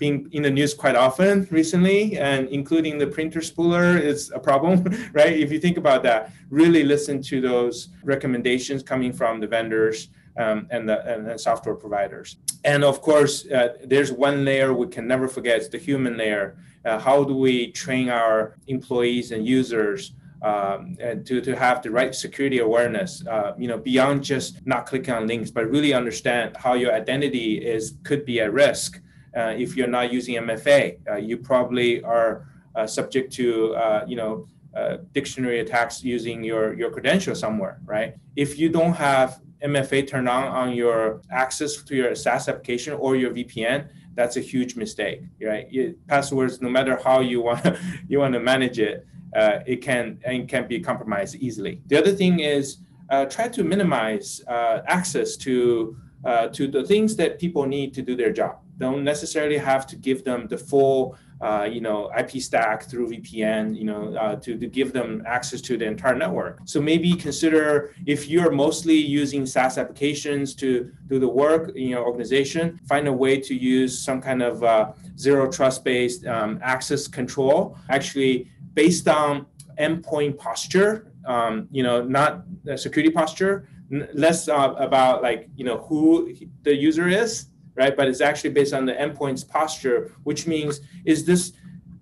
been 0.00 0.28
in 0.32 0.42
the 0.42 0.50
news 0.50 0.74
quite 0.74 0.96
often 0.96 1.46
recently, 1.52 2.18
and 2.18 2.48
including 2.48 2.98
the 2.98 3.06
printer 3.06 3.40
spooler 3.40 4.00
is 4.00 4.32
a 4.34 4.40
problem, 4.40 4.82
right? 5.12 5.34
If 5.38 5.52
you 5.52 5.60
think 5.60 5.76
about 5.76 6.02
that, 6.02 6.32
really 6.48 6.82
listen 6.82 7.22
to 7.30 7.40
those 7.40 7.90
recommendations 8.02 8.82
coming 8.82 9.12
from 9.12 9.38
the 9.38 9.46
vendors 9.46 10.08
um, 10.36 10.66
and, 10.70 10.88
the, 10.88 10.98
and 11.06 11.26
the 11.26 11.38
software 11.38 11.76
providers. 11.76 12.38
And 12.64 12.82
of 12.82 13.02
course, 13.02 13.46
uh, 13.46 13.74
there's 13.84 14.10
one 14.10 14.44
layer 14.44 14.72
we 14.72 14.88
can 14.88 15.06
never 15.06 15.28
forget: 15.28 15.58
it's 15.58 15.68
the 15.68 15.78
human 15.78 16.16
layer. 16.16 16.56
Uh, 16.84 16.98
how 16.98 17.22
do 17.22 17.36
we 17.36 17.70
train 17.72 18.08
our 18.08 18.56
employees 18.66 19.32
and 19.32 19.46
users 19.46 20.12
um, 20.42 20.96
and 20.98 21.26
to, 21.26 21.42
to 21.42 21.54
have 21.54 21.82
the 21.82 21.90
right 21.90 22.14
security 22.14 22.60
awareness, 22.60 23.22
uh, 23.26 23.52
you 23.58 23.68
know, 23.68 23.76
beyond 23.76 24.24
just 24.24 24.64
not 24.66 24.86
clicking 24.86 25.12
on 25.12 25.26
links, 25.26 25.50
but 25.50 25.70
really 25.70 25.92
understand 25.92 26.56
how 26.56 26.72
your 26.72 26.94
identity 26.94 27.58
is 27.58 27.96
could 28.04 28.24
be 28.24 28.40
at 28.40 28.50
risk 28.50 29.00
if 29.34 29.76
you're 29.76 29.86
not 29.86 30.12
using 30.12 30.36
MFA. 30.36 30.98
Uh, 31.08 31.16
you 31.16 31.36
probably 31.36 32.02
are 32.02 32.46
uh, 32.74 32.86
subject 32.86 33.32
to, 33.34 33.74
uh, 33.74 34.04
you 34.06 34.16
know, 34.16 34.46
uh, 34.74 34.98
dictionary 35.12 35.60
attacks 35.60 36.04
using 36.04 36.44
your, 36.44 36.74
your 36.74 36.90
credential 36.90 37.34
somewhere, 37.34 37.80
right? 37.84 38.14
If 38.36 38.58
you 38.58 38.68
don't 38.68 38.92
have 38.94 39.40
MFA 39.62 40.08
turned 40.08 40.28
on 40.28 40.44
on 40.44 40.72
your 40.72 41.20
access 41.30 41.76
to 41.82 41.94
your 41.94 42.14
SaaS 42.14 42.48
application 42.48 42.94
or 42.94 43.16
your 43.16 43.30
VPN, 43.30 43.88
that's 44.14 44.36
a 44.36 44.40
huge 44.40 44.76
mistake, 44.76 45.22
right? 45.42 45.66
passwords, 46.06 46.60
no 46.60 46.68
matter 46.68 46.98
how 47.02 47.20
you 47.20 47.40
want 47.48 47.64
you 48.08 48.18
want 48.18 48.34
to 48.34 48.40
manage 48.40 48.78
it, 48.78 49.06
uh, 49.34 49.58
it 49.66 49.82
can 49.82 50.18
and 50.24 50.48
can 50.48 50.66
be 50.66 50.80
compromised 50.80 51.36
easily. 51.36 51.80
The 51.86 51.98
other 51.98 52.12
thing 52.12 52.40
is 52.40 52.78
uh, 53.10 53.26
try 53.26 53.48
to 53.48 53.64
minimize 53.64 54.40
uh, 54.46 54.80
access 54.86 55.36
to 55.38 55.96
uh, 56.24 56.48
to 56.48 56.68
the 56.68 56.84
things 56.84 57.16
that 57.16 57.38
people 57.38 57.66
need 57.66 57.94
to 57.94 58.02
do 58.02 58.14
their 58.16 58.32
job. 58.32 58.58
Don't 58.80 59.04
necessarily 59.04 59.58
have 59.58 59.86
to 59.88 59.96
give 59.96 60.24
them 60.24 60.48
the 60.48 60.58
full 60.58 61.16
uh, 61.40 61.66
you 61.70 61.80
know 61.80 62.10
IP 62.18 62.32
stack 62.42 62.84
through 62.84 63.08
VPN, 63.08 63.76
you 63.76 63.84
know, 63.84 64.14
uh, 64.14 64.36
to, 64.36 64.58
to 64.58 64.66
give 64.66 64.92
them 64.92 65.22
access 65.26 65.60
to 65.62 65.76
the 65.76 65.86
entire 65.86 66.14
network. 66.14 66.60
So 66.64 66.80
maybe 66.80 67.14
consider 67.14 67.94
if 68.06 68.28
you're 68.28 68.50
mostly 68.50 68.96
using 68.96 69.46
SaaS 69.46 69.78
applications 69.78 70.54
to 70.56 70.92
do 71.06 71.18
the 71.18 71.28
work 71.28 71.76
in 71.76 71.88
your 71.88 72.04
organization, 72.04 72.80
find 72.88 73.08
a 73.08 73.12
way 73.12 73.40
to 73.40 73.54
use 73.54 73.98
some 73.98 74.20
kind 74.20 74.42
of 74.42 74.62
uh, 74.62 74.92
zero 75.18 75.50
trust 75.50 75.84
based 75.84 76.26
um, 76.26 76.58
access 76.62 77.06
control. 77.08 77.76
Actually, 77.88 78.50
based 78.74 79.08
on 79.08 79.46
endpoint 79.78 80.36
posture, 80.36 81.12
um, 81.24 81.68
you 81.70 81.82
know, 81.82 82.02
not 82.02 82.44
security 82.76 83.10
posture, 83.10 83.68
less 84.14 84.48
uh, 84.48 84.74
about 84.78 85.22
like 85.22 85.48
you 85.56 85.64
know 85.64 85.78
who 85.88 86.34
the 86.62 86.74
user 86.74 87.08
is 87.08 87.46
right? 87.80 87.96
But 87.96 88.08
it's 88.08 88.20
actually 88.20 88.50
based 88.50 88.74
on 88.74 88.84
the 88.84 88.92
endpoint's 88.92 89.42
posture, 89.42 90.12
which 90.24 90.46
means 90.46 90.82
is 91.06 91.24
this 91.24 91.54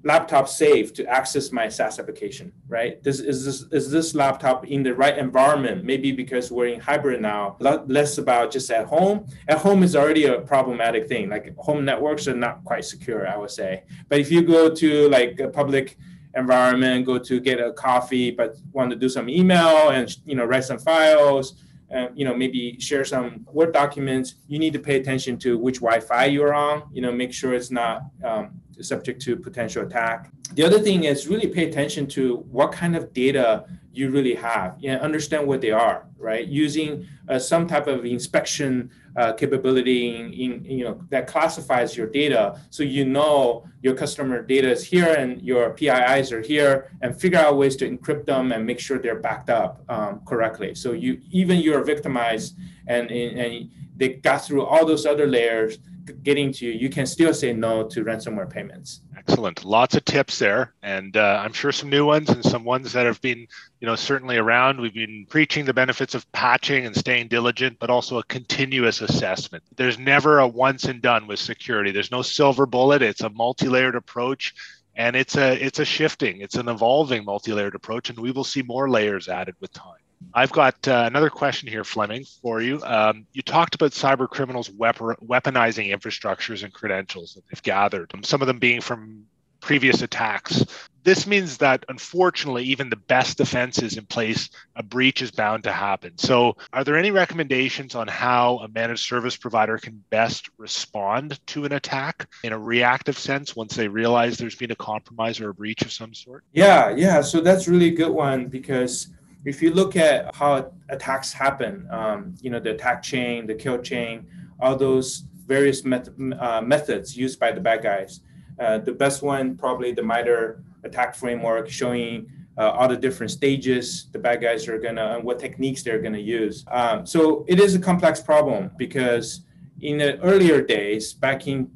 laptop 0.02 0.48
safe 0.48 0.92
to 0.94 1.06
access 1.06 1.52
my 1.52 1.68
SaaS 1.68 2.00
application, 2.00 2.52
right? 2.68 3.00
This 3.04 3.20
is 3.20 3.44
this 3.44 3.58
is 3.78 3.90
this 3.96 4.08
laptop 4.22 4.66
in 4.66 4.82
the 4.82 4.94
right 5.02 5.16
environment? 5.16 5.84
Maybe 5.84 6.10
because 6.10 6.50
we're 6.50 6.72
in 6.74 6.80
hybrid 6.80 7.20
now, 7.22 7.56
less 7.60 8.18
about 8.18 8.50
just 8.50 8.68
at 8.72 8.86
home. 8.86 9.26
At 9.46 9.58
home 9.58 9.84
is 9.84 9.94
already 9.94 10.24
a 10.26 10.40
problematic 10.40 11.06
thing. 11.06 11.28
Like 11.34 11.56
home 11.56 11.84
networks 11.84 12.26
are 12.26 12.40
not 12.46 12.64
quite 12.64 12.84
secure, 12.84 13.28
I 13.28 13.36
would 13.36 13.54
say. 13.60 13.84
But 14.08 14.18
if 14.18 14.32
you 14.32 14.42
go 14.42 14.74
to 14.82 15.08
like 15.08 15.38
a 15.38 15.48
public 15.48 15.96
environment, 16.34 17.06
go 17.06 17.18
to 17.30 17.34
get 17.48 17.60
a 17.60 17.72
coffee, 17.72 18.30
but 18.32 18.56
want 18.72 18.90
to 18.90 18.96
do 18.96 19.08
some 19.08 19.28
email 19.28 19.90
and 19.90 20.04
you 20.26 20.34
know 20.34 20.44
write 20.44 20.64
some 20.64 20.80
files, 20.90 21.46
uh, 21.94 22.08
you 22.14 22.24
know, 22.24 22.34
maybe 22.34 22.78
share 22.78 23.04
some 23.04 23.46
Word 23.52 23.72
documents, 23.72 24.34
you 24.46 24.58
need 24.58 24.72
to 24.74 24.78
pay 24.78 24.96
attention 24.96 25.38
to 25.38 25.58
which 25.58 25.76
Wi-Fi 25.80 26.26
you're 26.26 26.54
on. 26.54 26.82
You 26.92 27.02
know, 27.02 27.12
make 27.12 27.32
sure 27.32 27.54
it's 27.54 27.70
not 27.70 28.02
um, 28.24 28.60
subject 28.80 29.22
to 29.22 29.36
potential 29.36 29.84
attack. 29.86 30.30
The 30.54 30.64
other 30.64 30.78
thing 30.78 31.04
is 31.04 31.28
really 31.28 31.48
pay 31.48 31.68
attention 31.68 32.06
to 32.08 32.38
what 32.50 32.72
kind 32.72 32.96
of 32.96 33.12
data 33.12 33.64
you 33.98 34.10
really 34.10 34.34
have. 34.34 34.76
You 34.78 34.92
know, 34.92 34.98
understand 34.98 35.46
what 35.46 35.60
they 35.60 35.72
are, 35.72 36.06
right? 36.18 36.46
Using 36.46 37.06
uh, 37.28 37.38
some 37.38 37.66
type 37.66 37.88
of 37.88 38.04
inspection 38.04 38.90
uh, 39.16 39.32
capability 39.32 40.14
in, 40.14 40.32
in, 40.32 40.64
you 40.64 40.84
know 40.84 41.02
that 41.10 41.26
classifies 41.26 41.96
your 41.96 42.06
data, 42.06 42.60
so 42.70 42.84
you 42.84 43.04
know 43.04 43.66
your 43.82 43.94
customer 43.94 44.40
data 44.42 44.70
is 44.70 44.84
here 44.84 45.12
and 45.14 45.42
your 45.42 45.74
PIIs 45.74 46.30
are 46.30 46.40
here, 46.40 46.92
and 47.02 47.20
figure 47.20 47.40
out 47.40 47.56
ways 47.56 47.74
to 47.76 47.90
encrypt 47.90 48.26
them 48.26 48.52
and 48.52 48.64
make 48.64 48.78
sure 48.78 48.98
they're 48.98 49.18
backed 49.30 49.50
up 49.50 49.82
um, 49.88 50.20
correctly. 50.24 50.74
So 50.76 50.92
you 50.92 51.20
even 51.30 51.58
you're 51.58 51.82
victimized 51.82 52.56
and 52.86 53.10
and 53.10 53.70
they 53.98 54.14
got 54.14 54.44
through 54.44 54.64
all 54.64 54.86
those 54.86 55.04
other 55.04 55.26
layers 55.26 55.78
getting 56.22 56.52
to 56.52 56.66
you, 56.66 56.72
you 56.72 56.88
can 56.88 57.06
still 57.06 57.34
say 57.34 57.52
no 57.52 57.86
to 57.86 58.04
ransomware 58.04 58.48
payments. 58.48 59.02
Excellent. 59.16 59.64
Lots 59.64 59.94
of 59.94 60.04
tips 60.04 60.38
there, 60.38 60.72
and 60.82 61.16
uh, 61.16 61.42
I'm 61.44 61.52
sure 61.52 61.72
some 61.72 61.90
new 61.90 62.06
ones 62.06 62.30
and 62.30 62.42
some 62.42 62.64
ones 62.64 62.92
that 62.92 63.04
have 63.04 63.20
been, 63.20 63.46
you 63.80 63.86
know, 63.86 63.94
certainly 63.94 64.38
around. 64.38 64.80
We've 64.80 64.94
been 64.94 65.26
preaching 65.28 65.64
the 65.64 65.74
benefits 65.74 66.14
of 66.14 66.30
patching 66.32 66.86
and 66.86 66.96
staying 66.96 67.28
diligent, 67.28 67.78
but 67.78 67.90
also 67.90 68.18
a 68.18 68.24
continuous 68.24 69.02
assessment. 69.02 69.64
There's 69.76 69.98
never 69.98 70.38
a 70.38 70.48
once 70.48 70.84
and 70.84 71.02
done 71.02 71.26
with 71.26 71.40
security. 71.40 71.90
There's 71.90 72.10
no 72.10 72.22
silver 72.22 72.64
bullet. 72.64 73.02
It's 73.02 73.20
a 73.20 73.30
multi-layered 73.30 73.96
approach 73.96 74.54
and 74.96 75.14
it's 75.14 75.36
a 75.36 75.64
it's 75.64 75.78
a 75.78 75.84
shifting 75.84 76.40
it's 76.40 76.56
an 76.56 76.68
evolving 76.68 77.24
multi-layered 77.24 77.76
approach 77.76 78.10
and 78.10 78.18
we 78.18 78.32
will 78.32 78.42
see 78.42 78.62
more 78.62 78.90
layers 78.90 79.28
added 79.28 79.54
with 79.60 79.72
time 79.72 80.00
I've 80.34 80.52
got 80.52 80.86
uh, 80.86 81.04
another 81.06 81.30
question 81.30 81.68
here, 81.68 81.84
Fleming, 81.84 82.24
for 82.42 82.60
you. 82.60 82.82
Um, 82.84 83.26
you 83.32 83.42
talked 83.42 83.74
about 83.74 83.92
cyber 83.92 84.28
criminals 84.28 84.68
weaponizing 84.68 85.92
infrastructures 85.92 86.62
and 86.62 86.72
credentials 86.72 87.34
that 87.34 87.42
they've 87.50 87.62
gathered, 87.62 88.12
some 88.24 88.40
of 88.40 88.46
them 88.46 88.58
being 88.58 88.80
from 88.80 89.24
previous 89.60 90.02
attacks. 90.02 90.64
this 91.04 91.26
means 91.26 91.58
that 91.58 91.84
unfortunately, 91.88 92.64
even 92.64 92.90
the 92.90 92.96
best 92.96 93.38
defenses 93.38 93.96
in 93.96 94.04
place, 94.04 94.50
a 94.76 94.82
breach 94.82 95.22
is 95.22 95.30
bound 95.30 95.64
to 95.64 95.72
happen. 95.72 96.16
So, 96.18 96.56
are 96.72 96.84
there 96.84 96.96
any 96.96 97.10
recommendations 97.10 97.94
on 97.94 98.08
how 98.08 98.58
a 98.58 98.68
managed 98.68 99.06
service 99.06 99.36
provider 99.36 99.78
can 99.78 100.04
best 100.10 100.50
respond 100.58 101.38
to 101.48 101.64
an 101.64 101.72
attack 101.72 102.28
in 102.44 102.52
a 102.52 102.58
reactive 102.58 103.18
sense 103.18 103.56
once 103.56 103.74
they 103.74 103.88
realize 103.88 104.36
there's 104.36 104.56
been 104.56 104.70
a 104.70 104.76
compromise 104.76 105.40
or 105.40 105.50
a 105.50 105.54
breach 105.54 105.82
of 105.82 105.92
some 105.92 106.12
sort? 106.12 106.44
Yeah, 106.52 106.94
yeah. 106.94 107.22
So 107.22 107.40
that's 107.40 107.68
really 107.68 107.88
a 107.88 107.96
good 107.96 108.12
one 108.12 108.46
because 108.48 109.08
if 109.44 109.62
you 109.62 109.72
look 109.72 109.96
at 109.96 110.34
how 110.34 110.72
attacks 110.88 111.32
happen, 111.32 111.86
um, 111.90 112.34
you 112.40 112.50
know, 112.50 112.60
the 112.60 112.70
attack 112.70 113.02
chain, 113.02 113.46
the 113.46 113.54
kill 113.54 113.78
chain, 113.78 114.26
all 114.60 114.76
those 114.76 115.24
various 115.46 115.84
met- 115.84 116.08
uh, 116.38 116.60
methods 116.60 117.16
used 117.16 117.38
by 117.38 117.52
the 117.52 117.60
bad 117.60 117.82
guys. 117.82 118.20
Uh, 118.58 118.78
the 118.78 118.92
best 118.92 119.22
one, 119.22 119.56
probably 119.56 119.92
the 119.92 120.02
MITRE 120.02 120.62
attack 120.84 121.14
framework 121.14 121.68
showing 121.68 122.26
uh, 122.58 122.70
all 122.70 122.88
the 122.88 122.96
different 122.96 123.30
stages 123.30 124.08
the 124.12 124.18
bad 124.18 124.40
guys 124.40 124.66
are 124.66 124.78
gonna 124.78 125.14
and 125.14 125.24
what 125.24 125.38
techniques 125.38 125.82
they're 125.82 126.00
gonna 126.00 126.18
use. 126.18 126.64
Um, 126.68 127.06
so 127.06 127.44
it 127.48 127.60
is 127.60 127.74
a 127.74 127.78
complex 127.78 128.20
problem 128.20 128.72
because 128.76 129.42
in 129.80 129.98
the 129.98 130.18
earlier 130.20 130.60
days, 130.60 131.12
back 131.12 131.46
in, 131.46 131.70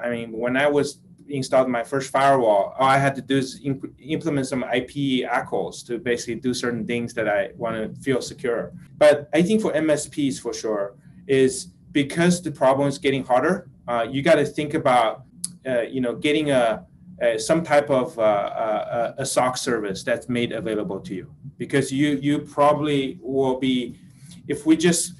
I 0.00 0.10
mean, 0.10 0.30
when 0.30 0.56
I 0.56 0.68
was 0.68 1.00
installed 1.28 1.68
my 1.68 1.84
first 1.84 2.10
firewall, 2.10 2.74
all 2.78 2.88
I 2.88 2.98
had 2.98 3.14
to 3.16 3.22
do 3.22 3.36
is 3.36 3.60
imp- 3.64 3.92
implement 4.00 4.46
some 4.46 4.62
IP 4.64 5.24
ACLs 5.28 5.86
to 5.86 5.98
basically 5.98 6.36
do 6.36 6.54
certain 6.54 6.86
things 6.86 7.14
that 7.14 7.28
I 7.28 7.50
want 7.56 7.76
to 7.76 8.00
feel 8.02 8.20
secure. 8.20 8.72
But 8.96 9.28
I 9.32 9.42
think 9.42 9.62
for 9.62 9.72
MSPs 9.72 10.40
for 10.40 10.52
sure 10.52 10.94
is 11.26 11.68
because 11.92 12.42
the 12.42 12.50
problem 12.50 12.88
is 12.88 12.98
getting 12.98 13.24
harder. 13.24 13.68
Uh, 13.86 14.06
you 14.10 14.22
got 14.22 14.36
to 14.36 14.44
think 14.44 14.74
about, 14.74 15.22
uh, 15.66 15.82
you 15.82 16.00
know, 16.00 16.14
getting 16.14 16.50
a 16.50 16.84
uh, 17.20 17.36
some 17.36 17.64
type 17.64 17.90
of 17.90 18.16
uh, 18.18 18.22
uh, 18.22 19.14
a 19.18 19.26
SOC 19.26 19.56
service 19.56 20.04
that's 20.04 20.28
made 20.28 20.52
available 20.52 21.00
to 21.00 21.14
you 21.14 21.34
because 21.56 21.90
you 21.90 22.10
you 22.22 22.38
probably 22.38 23.18
will 23.20 23.58
be 23.58 23.98
if 24.46 24.64
we 24.64 24.76
just 24.76 25.14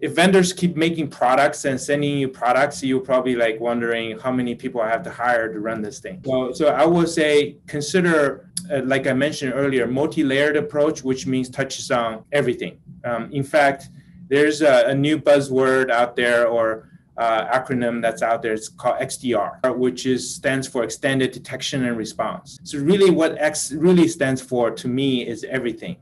if 0.00 0.14
vendors 0.14 0.52
keep 0.52 0.76
making 0.76 1.08
products 1.08 1.64
and 1.64 1.80
sending 1.80 2.18
you 2.18 2.28
products, 2.28 2.82
you're 2.82 3.00
probably 3.00 3.34
like 3.34 3.58
wondering 3.58 4.18
how 4.18 4.30
many 4.30 4.54
people 4.54 4.80
I 4.80 4.88
have 4.88 5.02
to 5.04 5.10
hire 5.10 5.52
to 5.52 5.58
run 5.58 5.82
this 5.82 5.98
thing. 5.98 6.22
So, 6.24 6.52
so 6.52 6.68
I 6.68 6.86
would 6.86 7.08
say 7.08 7.56
consider, 7.66 8.48
uh, 8.70 8.82
like 8.84 9.06
I 9.08 9.12
mentioned 9.12 9.54
earlier, 9.54 9.86
multi-layered 9.86 10.56
approach, 10.56 11.02
which 11.02 11.26
means 11.26 11.50
touches 11.50 11.90
on 11.90 12.24
everything. 12.30 12.78
Um, 13.04 13.30
in 13.32 13.42
fact, 13.42 13.88
there's 14.28 14.62
a, 14.62 14.86
a, 14.88 14.94
new 14.94 15.18
buzzword 15.18 15.90
out 15.90 16.14
there 16.14 16.46
or 16.46 16.90
uh, 17.16 17.46
acronym 17.58 18.00
that's 18.00 18.22
out 18.22 18.42
there. 18.42 18.52
It's 18.52 18.68
called 18.68 19.00
XDR, 19.00 19.76
which 19.76 20.06
is 20.06 20.34
stands 20.34 20.68
for 20.68 20.84
Extended 20.84 21.32
Detection 21.32 21.84
and 21.84 21.96
Response. 21.96 22.58
So 22.62 22.78
really, 22.78 23.10
what 23.10 23.36
X 23.38 23.72
really 23.72 24.06
stands 24.06 24.40
for 24.40 24.70
to 24.70 24.86
me 24.86 25.26
is 25.26 25.44
everything, 25.44 25.96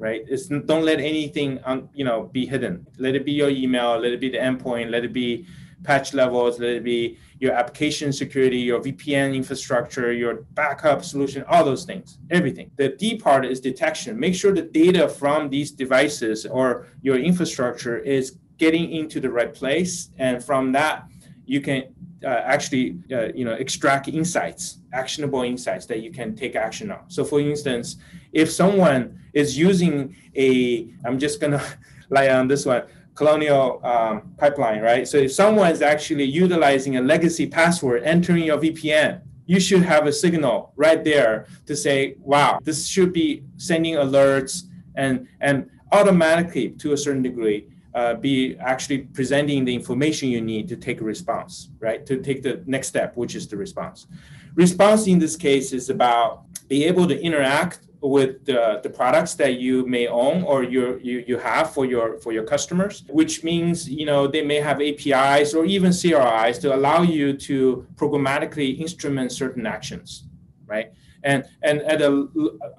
right? 0.00 0.22
It's 0.26 0.46
don't 0.46 0.84
let 0.84 0.98
anything 0.98 1.60
um, 1.64 1.88
you 1.94 2.04
know 2.04 2.30
be 2.32 2.46
hidden. 2.46 2.86
Let 2.98 3.14
it 3.14 3.24
be 3.24 3.32
your 3.32 3.50
email. 3.50 3.98
Let 3.98 4.12
it 4.12 4.20
be 4.20 4.30
the 4.30 4.38
endpoint. 4.38 4.90
Let 4.90 5.04
it 5.04 5.12
be 5.12 5.46
patch 5.84 6.14
levels. 6.14 6.58
Let 6.58 6.70
it 6.70 6.84
be 6.84 7.18
your 7.38 7.52
application 7.52 8.12
security, 8.12 8.58
your 8.58 8.80
VPN 8.80 9.34
infrastructure, 9.34 10.12
your 10.12 10.46
backup 10.54 11.04
solution, 11.04 11.44
all 11.48 11.64
those 11.64 11.84
things, 11.84 12.18
everything. 12.30 12.70
The 12.76 12.88
D 12.88 13.16
part 13.18 13.44
is 13.44 13.60
detection. 13.60 14.18
Make 14.18 14.34
sure 14.34 14.52
the 14.52 14.62
data 14.62 15.08
from 15.08 15.48
these 15.48 15.70
devices 15.70 16.46
or 16.46 16.86
your 17.02 17.18
infrastructure 17.18 17.98
is 17.98 18.38
getting 18.56 18.90
into 18.92 19.20
the 19.20 19.30
right 19.30 19.54
place, 19.54 20.10
and 20.18 20.42
from 20.42 20.72
that, 20.72 21.06
you 21.44 21.60
can 21.60 21.94
uh, 22.24 22.28
actually 22.44 22.98
uh, 23.12 23.28
you 23.34 23.44
know 23.44 23.54
extract 23.54 24.08
insights, 24.08 24.78
actionable 24.92 25.42
insights 25.42 25.86
that 25.86 26.00
you 26.00 26.10
can 26.10 26.34
take 26.34 26.56
action 26.56 26.90
on. 26.90 27.00
So, 27.08 27.24
for 27.24 27.40
instance, 27.40 27.96
if 28.32 28.50
someone 28.50 29.18
is 29.32 29.56
using 29.56 30.16
a, 30.34 30.92
I'm 31.04 31.18
just 31.18 31.40
gonna 31.40 31.62
lie 32.10 32.28
on 32.28 32.48
this 32.48 32.66
one, 32.66 32.82
colonial 33.14 33.80
um, 33.84 34.32
pipeline, 34.38 34.80
right? 34.80 35.06
So 35.06 35.18
if 35.18 35.32
someone 35.32 35.70
is 35.70 35.82
actually 35.82 36.24
utilizing 36.24 36.96
a 36.96 37.02
legacy 37.02 37.46
password 37.46 38.02
entering 38.04 38.44
your 38.44 38.58
VPN, 38.58 39.20
you 39.46 39.60
should 39.60 39.82
have 39.82 40.06
a 40.06 40.12
signal 40.12 40.72
right 40.76 41.02
there 41.02 41.46
to 41.66 41.76
say, 41.76 42.14
wow, 42.20 42.58
this 42.62 42.86
should 42.86 43.12
be 43.12 43.42
sending 43.56 43.94
alerts 43.94 44.62
and 44.94 45.26
and 45.40 45.68
automatically 45.92 46.70
to 46.70 46.92
a 46.92 46.96
certain 46.96 47.22
degree 47.22 47.66
uh, 47.94 48.14
be 48.14 48.56
actually 48.58 48.98
presenting 48.98 49.64
the 49.64 49.74
information 49.74 50.28
you 50.28 50.40
need 50.40 50.68
to 50.68 50.76
take 50.76 51.00
a 51.00 51.04
response, 51.04 51.70
right? 51.80 52.06
To 52.06 52.20
take 52.20 52.42
the 52.42 52.62
next 52.66 52.88
step, 52.88 53.16
which 53.16 53.34
is 53.34 53.48
the 53.48 53.56
response. 53.56 54.06
Response 54.54 55.06
in 55.06 55.18
this 55.18 55.36
case 55.36 55.72
is 55.72 55.90
about 55.90 56.44
be 56.68 56.84
able 56.84 57.06
to 57.08 57.20
interact 57.20 57.80
with 58.00 58.44
the, 58.46 58.80
the 58.82 58.88
products 58.88 59.34
that 59.34 59.58
you 59.60 59.86
may 59.86 60.06
own 60.06 60.42
or 60.44 60.62
you, 60.62 60.98
you 61.02 61.22
you 61.26 61.36
have 61.36 61.72
for 61.74 61.84
your 61.84 62.16
for 62.18 62.32
your 62.32 62.44
customers 62.44 63.04
which 63.08 63.44
means 63.44 63.88
you 63.90 64.06
know 64.06 64.26
they 64.26 64.42
may 64.42 64.56
have 64.56 64.80
apis 64.80 65.52
or 65.52 65.66
even 65.66 65.92
CLIs 65.92 66.58
to 66.58 66.74
allow 66.74 67.02
you 67.02 67.36
to 67.36 67.86
programmatically 67.96 68.78
instrument 68.80 69.30
certain 69.32 69.66
actions 69.66 70.24
right 70.66 70.92
and 71.22 71.44
and 71.62 71.82
at 71.82 72.00
a 72.02 72.28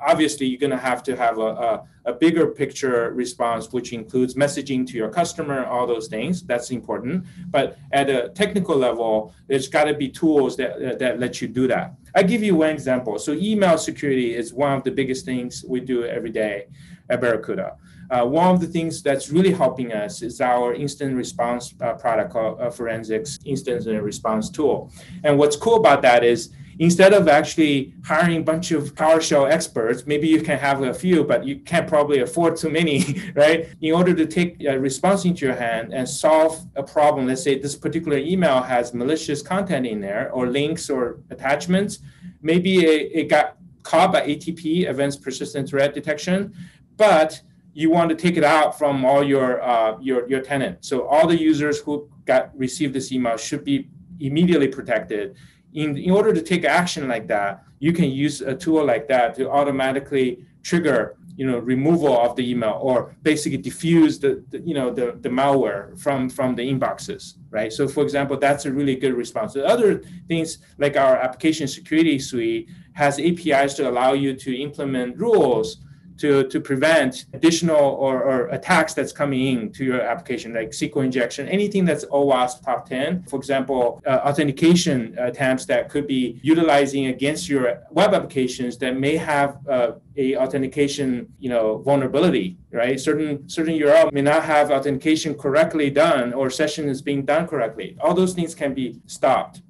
obviously 0.05 0.47
you're 0.47 0.59
going 0.59 0.71
to 0.71 0.77
have 0.77 1.03
to 1.03 1.15
have 1.15 1.37
a, 1.37 1.41
a, 1.41 1.87
a, 2.05 2.13
bigger 2.13 2.47
picture 2.47 3.11
response 3.11 3.71
which 3.71 3.93
includes 3.93 4.33
messaging 4.35 4.85
to 4.87 4.93
your 4.97 5.09
customer 5.09 5.65
all 5.65 5.85
those 5.85 6.07
things. 6.07 6.41
That's 6.43 6.71
important. 6.71 7.25
But 7.49 7.77
at 7.91 8.09
a 8.09 8.29
technical 8.29 8.75
level 8.75 9.33
there's 9.47 9.67
got 9.67 9.85
to 9.85 9.93
be 9.93 10.09
tools 10.09 10.57
that 10.57 10.71
uh, 10.73 10.95
that 10.97 11.19
let 11.19 11.41
you 11.41 11.47
do 11.47 11.67
that. 11.67 11.93
I 12.15 12.23
give 12.23 12.43
you 12.43 12.55
one 12.55 12.71
example. 12.71 13.19
So 13.19 13.33
email 13.33 13.77
security 13.77 14.35
is 14.35 14.53
one 14.53 14.73
of 14.73 14.83
the 14.83 14.91
biggest 14.91 15.25
things 15.25 15.63
we 15.67 15.79
do 15.79 16.03
every 16.05 16.31
day 16.31 16.67
at 17.09 17.21
barracuda 17.21 17.75
uh, 18.11 18.25
one 18.25 18.53
of 18.53 18.59
the 18.59 18.67
things 18.67 19.01
that's 19.01 19.29
really 19.29 19.51
helping 19.51 19.93
us 19.93 20.21
is 20.21 20.41
our 20.41 20.73
incident 20.73 21.15
response 21.15 21.73
uh, 21.81 21.93
product 21.93 22.31
called 22.31 22.59
uh, 22.59 22.69
forensics 22.69 23.39
incident 23.45 23.85
and 23.87 24.01
response 24.01 24.49
tool 24.49 24.91
and 25.23 25.37
what's 25.37 25.55
cool 25.55 25.75
about 25.75 26.01
that 26.01 26.23
is 26.23 26.51
instead 26.81 27.13
of 27.13 27.27
actually 27.27 27.93
hiring 28.03 28.37
a 28.37 28.43
bunch 28.43 28.71
of 28.71 28.95
PowerShell 28.95 29.49
experts, 29.49 30.07
maybe 30.07 30.27
you 30.27 30.41
can 30.41 30.57
have 30.57 30.81
a 30.81 30.91
few, 30.91 31.23
but 31.23 31.45
you 31.45 31.57
can't 31.59 31.87
probably 31.87 32.21
afford 32.21 32.57
too 32.57 32.71
many, 32.71 33.21
right? 33.35 33.69
In 33.81 33.93
order 33.93 34.15
to 34.15 34.25
take 34.25 34.63
a 34.63 34.79
response 34.79 35.23
into 35.23 35.45
your 35.45 35.55
hand 35.55 35.93
and 35.93 36.09
solve 36.09 36.65
a 36.75 36.81
problem, 36.81 37.27
let's 37.27 37.43
say 37.43 37.59
this 37.59 37.75
particular 37.75 38.17
email 38.17 38.61
has 38.61 38.95
malicious 38.95 39.43
content 39.43 39.85
in 39.85 40.01
there 40.01 40.31
or 40.31 40.47
links 40.47 40.89
or 40.89 41.19
attachments, 41.29 41.99
maybe 42.41 42.79
it, 42.79 43.11
it 43.13 43.29
got 43.29 43.57
caught 43.83 44.11
by 44.11 44.21
ATP, 44.21 44.89
Advanced 44.89 45.21
Persistent 45.21 45.69
Threat 45.69 45.93
Detection, 45.93 46.51
but 46.97 47.41
you 47.73 47.89
want 47.89 48.09
to 48.09 48.15
take 48.15 48.37
it 48.37 48.43
out 48.43 48.77
from 48.77 49.05
all 49.05 49.23
your 49.23 49.61
uh, 49.61 49.97
your 49.99 50.27
your 50.29 50.41
tenants. 50.41 50.87
So 50.87 51.07
all 51.07 51.27
the 51.27 51.39
users 51.39 51.79
who 51.79 52.09
got 52.25 52.57
received 52.57 52.93
this 52.93 53.11
email 53.11 53.37
should 53.37 53.63
be 53.63 53.89
immediately 54.19 54.67
protected. 54.67 55.35
In, 55.73 55.97
in 55.97 56.11
order 56.11 56.33
to 56.33 56.41
take 56.41 56.65
action 56.65 57.07
like 57.07 57.27
that, 57.27 57.63
you 57.79 57.93
can 57.93 58.09
use 58.11 58.41
a 58.41 58.53
tool 58.53 58.83
like 58.85 59.07
that 59.07 59.35
to 59.35 59.49
automatically 59.49 60.45
trigger 60.63 61.15
you 61.37 61.47
know 61.47 61.59
removal 61.59 62.19
of 62.19 62.35
the 62.35 62.49
email 62.51 62.77
or 62.81 63.15
basically 63.23 63.57
diffuse 63.57 64.19
the, 64.19 64.43
the, 64.49 64.59
you 64.59 64.73
know 64.73 64.91
the, 64.91 65.17
the 65.21 65.29
malware 65.29 65.97
from 65.97 66.29
from 66.29 66.55
the 66.55 66.61
inboxes 66.61 67.35
right? 67.49 67.71
So 67.71 67.87
for 67.87 68.03
example 68.03 68.37
that's 68.37 68.65
a 68.65 68.71
really 68.71 68.95
good 68.95 69.13
response. 69.13 69.53
The 69.53 69.65
other 69.65 70.03
things 70.27 70.59
like 70.77 70.97
our 70.97 71.15
application 71.17 71.67
security 71.67 72.19
suite 72.19 72.69
has 72.93 73.19
apis 73.19 73.73
to 73.75 73.89
allow 73.89 74.13
you 74.13 74.35
to 74.35 74.55
implement 74.55 75.17
rules 75.17 75.77
to, 76.17 76.47
to 76.47 76.59
prevent 76.59 77.25
additional 77.33 77.77
or, 77.77 78.23
or 78.23 78.47
attacks 78.49 78.93
that's 78.93 79.11
coming 79.11 79.47
in 79.47 79.71
to 79.73 79.83
your 79.83 80.01
application, 80.01 80.53
like 80.53 80.69
SQL 80.69 81.05
injection, 81.05 81.47
anything 81.47 81.85
that's 81.85 82.05
OWASP 82.05 82.63
top 82.63 82.87
10. 82.87 83.23
For 83.23 83.37
example, 83.37 84.01
uh, 84.05 84.21
authentication 84.25 85.15
attempts 85.17 85.65
that 85.65 85.89
could 85.89 86.07
be 86.07 86.39
utilizing 86.43 87.07
against 87.07 87.49
your 87.49 87.83
web 87.91 88.13
applications 88.13 88.77
that 88.77 88.97
may 88.97 89.17
have 89.17 89.57
uh, 89.67 89.93
a 90.17 90.35
authentication, 90.37 91.31
you 91.39 91.49
know, 91.49 91.77
vulnerability, 91.79 92.57
right? 92.71 92.99
Certain 92.99 93.47
certain 93.47 93.75
URL 93.75 94.11
may 94.11 94.21
not 94.21 94.43
have 94.43 94.71
authentication 94.71 95.33
correctly 95.35 95.89
done 95.89 96.33
or 96.33 96.49
session 96.49 96.89
is 96.89 97.01
being 97.01 97.23
done 97.25 97.47
correctly. 97.47 97.97
All 98.01 98.13
those 98.13 98.33
things 98.33 98.53
can 98.53 98.73
be 98.73 98.99
stopped. 99.07 99.61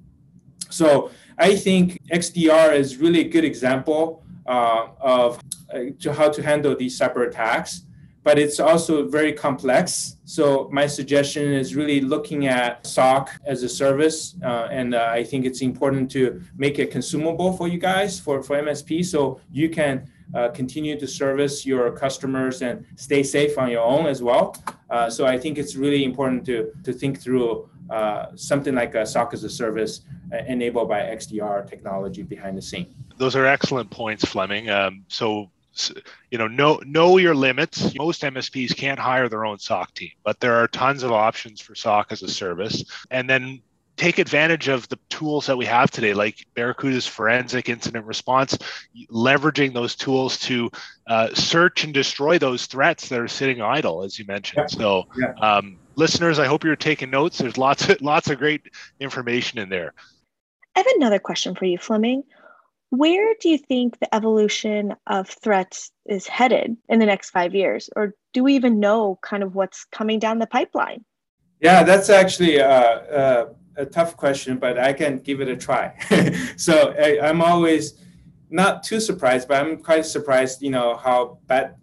So 0.70 1.10
I 1.38 1.54
think 1.54 1.98
XDR 2.12 2.74
is 2.74 2.96
really 2.96 3.20
a 3.20 3.28
good 3.28 3.44
example 3.44 4.24
uh, 4.46 4.88
of 5.00 5.40
uh, 5.72 5.80
to 6.00 6.12
how 6.12 6.28
to 6.28 6.42
handle 6.42 6.76
these 6.76 6.98
cyber 6.98 7.26
attacks 7.26 7.82
but 8.24 8.38
it's 8.38 8.60
also 8.60 9.08
very 9.08 9.32
complex. 9.32 10.16
So 10.24 10.68
my 10.72 10.86
suggestion 10.86 11.52
is 11.52 11.74
really 11.74 12.00
looking 12.00 12.46
at 12.46 12.86
SOC 12.86 13.30
as 13.44 13.62
a 13.62 13.68
service, 13.68 14.36
uh, 14.44 14.68
and 14.70 14.94
uh, 14.94 15.08
I 15.10 15.24
think 15.24 15.44
it's 15.44 15.60
important 15.60 16.10
to 16.12 16.40
make 16.56 16.78
it 16.78 16.90
consumable 16.90 17.52
for 17.56 17.68
you 17.68 17.78
guys 17.78 18.20
for 18.20 18.42
for 18.42 18.56
MSP, 18.62 19.04
so 19.04 19.40
you 19.50 19.68
can 19.68 20.08
uh, 20.34 20.48
continue 20.48 20.98
to 20.98 21.06
service 21.06 21.66
your 21.66 21.90
customers 21.90 22.62
and 22.62 22.86
stay 22.96 23.22
safe 23.22 23.58
on 23.58 23.70
your 23.70 23.82
own 23.82 24.06
as 24.06 24.22
well. 24.22 24.56
Uh, 24.88 25.10
so 25.10 25.26
I 25.26 25.38
think 25.38 25.58
it's 25.58 25.74
really 25.74 26.04
important 26.04 26.46
to 26.46 26.72
to 26.84 26.92
think 26.92 27.20
through 27.20 27.68
uh, 27.90 28.26
something 28.36 28.74
like 28.74 28.94
a 28.94 29.04
SOC 29.04 29.34
as 29.34 29.44
a 29.44 29.50
service 29.50 30.02
enabled 30.48 30.88
by 30.88 31.00
XDR 31.00 31.68
technology 31.68 32.22
behind 32.22 32.56
the 32.56 32.62
scene. 32.62 32.94
Those 33.16 33.36
are 33.36 33.46
excellent 33.46 33.90
points, 33.90 34.24
Fleming. 34.24 34.70
Um, 34.70 35.04
so 35.08 35.50
you 36.30 36.38
know 36.38 36.46
know 36.46 36.80
know 36.84 37.16
your 37.16 37.34
limits 37.34 37.94
most 37.94 38.22
msps 38.22 38.76
can't 38.76 38.98
hire 38.98 39.28
their 39.28 39.46
own 39.46 39.58
soc 39.58 39.92
team 39.94 40.10
but 40.22 40.38
there 40.40 40.54
are 40.54 40.68
tons 40.68 41.02
of 41.02 41.12
options 41.12 41.60
for 41.60 41.74
soc 41.74 42.12
as 42.12 42.22
a 42.22 42.28
service 42.28 42.84
and 43.10 43.28
then 43.28 43.60
take 43.96 44.18
advantage 44.18 44.68
of 44.68 44.88
the 44.88 44.98
tools 45.08 45.46
that 45.46 45.56
we 45.56 45.64
have 45.64 45.90
today 45.90 46.12
like 46.12 46.46
barracuda's 46.54 47.06
forensic 47.06 47.68
incident 47.68 48.04
response 48.04 48.56
leveraging 49.10 49.72
those 49.72 49.94
tools 49.94 50.38
to 50.38 50.70
uh, 51.06 51.28
search 51.34 51.84
and 51.84 51.94
destroy 51.94 52.38
those 52.38 52.66
threats 52.66 53.08
that 53.08 53.18
are 53.18 53.28
sitting 53.28 53.62
idle 53.62 54.02
as 54.02 54.18
you 54.18 54.26
mentioned 54.26 54.68
yeah. 54.70 54.78
so 54.78 55.04
yeah. 55.16 55.32
Um, 55.40 55.78
listeners 55.96 56.38
i 56.38 56.46
hope 56.46 56.64
you're 56.64 56.76
taking 56.76 57.10
notes 57.10 57.38
there's 57.38 57.58
lots 57.58 57.88
of 57.88 58.00
lots 58.02 58.28
of 58.28 58.38
great 58.38 58.62
information 59.00 59.58
in 59.58 59.68
there 59.70 59.94
i 60.76 60.80
have 60.80 60.86
another 60.96 61.18
question 61.18 61.54
for 61.54 61.64
you 61.64 61.78
fleming 61.78 62.24
where 62.92 63.34
do 63.40 63.48
you 63.48 63.56
think 63.56 63.98
the 63.98 64.14
evolution 64.14 64.94
of 65.06 65.26
threats 65.26 65.90
is 66.04 66.26
headed 66.26 66.76
in 66.90 66.98
the 66.98 67.06
next 67.06 67.30
five 67.30 67.54
years? 67.54 67.88
Or 67.96 68.14
do 68.34 68.44
we 68.44 68.54
even 68.54 68.80
know 68.80 69.18
kind 69.22 69.42
of 69.42 69.54
what's 69.54 69.86
coming 69.86 70.18
down 70.18 70.38
the 70.38 70.46
pipeline? 70.46 71.02
Yeah, 71.58 71.84
that's 71.84 72.10
actually 72.10 72.58
a, 72.58 73.48
a, 73.78 73.82
a 73.82 73.86
tough 73.86 74.14
question, 74.18 74.58
but 74.58 74.78
I 74.78 74.92
can 74.92 75.20
give 75.20 75.40
it 75.40 75.48
a 75.48 75.56
try. 75.56 75.94
so 76.58 76.94
I, 76.98 77.26
I'm 77.26 77.40
always 77.40 77.94
not 78.50 78.82
too 78.82 79.00
surprised, 79.00 79.48
but 79.48 79.64
I'm 79.64 79.78
quite 79.78 80.04
surprised, 80.04 80.60
you 80.60 80.70
know, 80.70 80.94
how 80.96 81.38
bad 81.46 81.76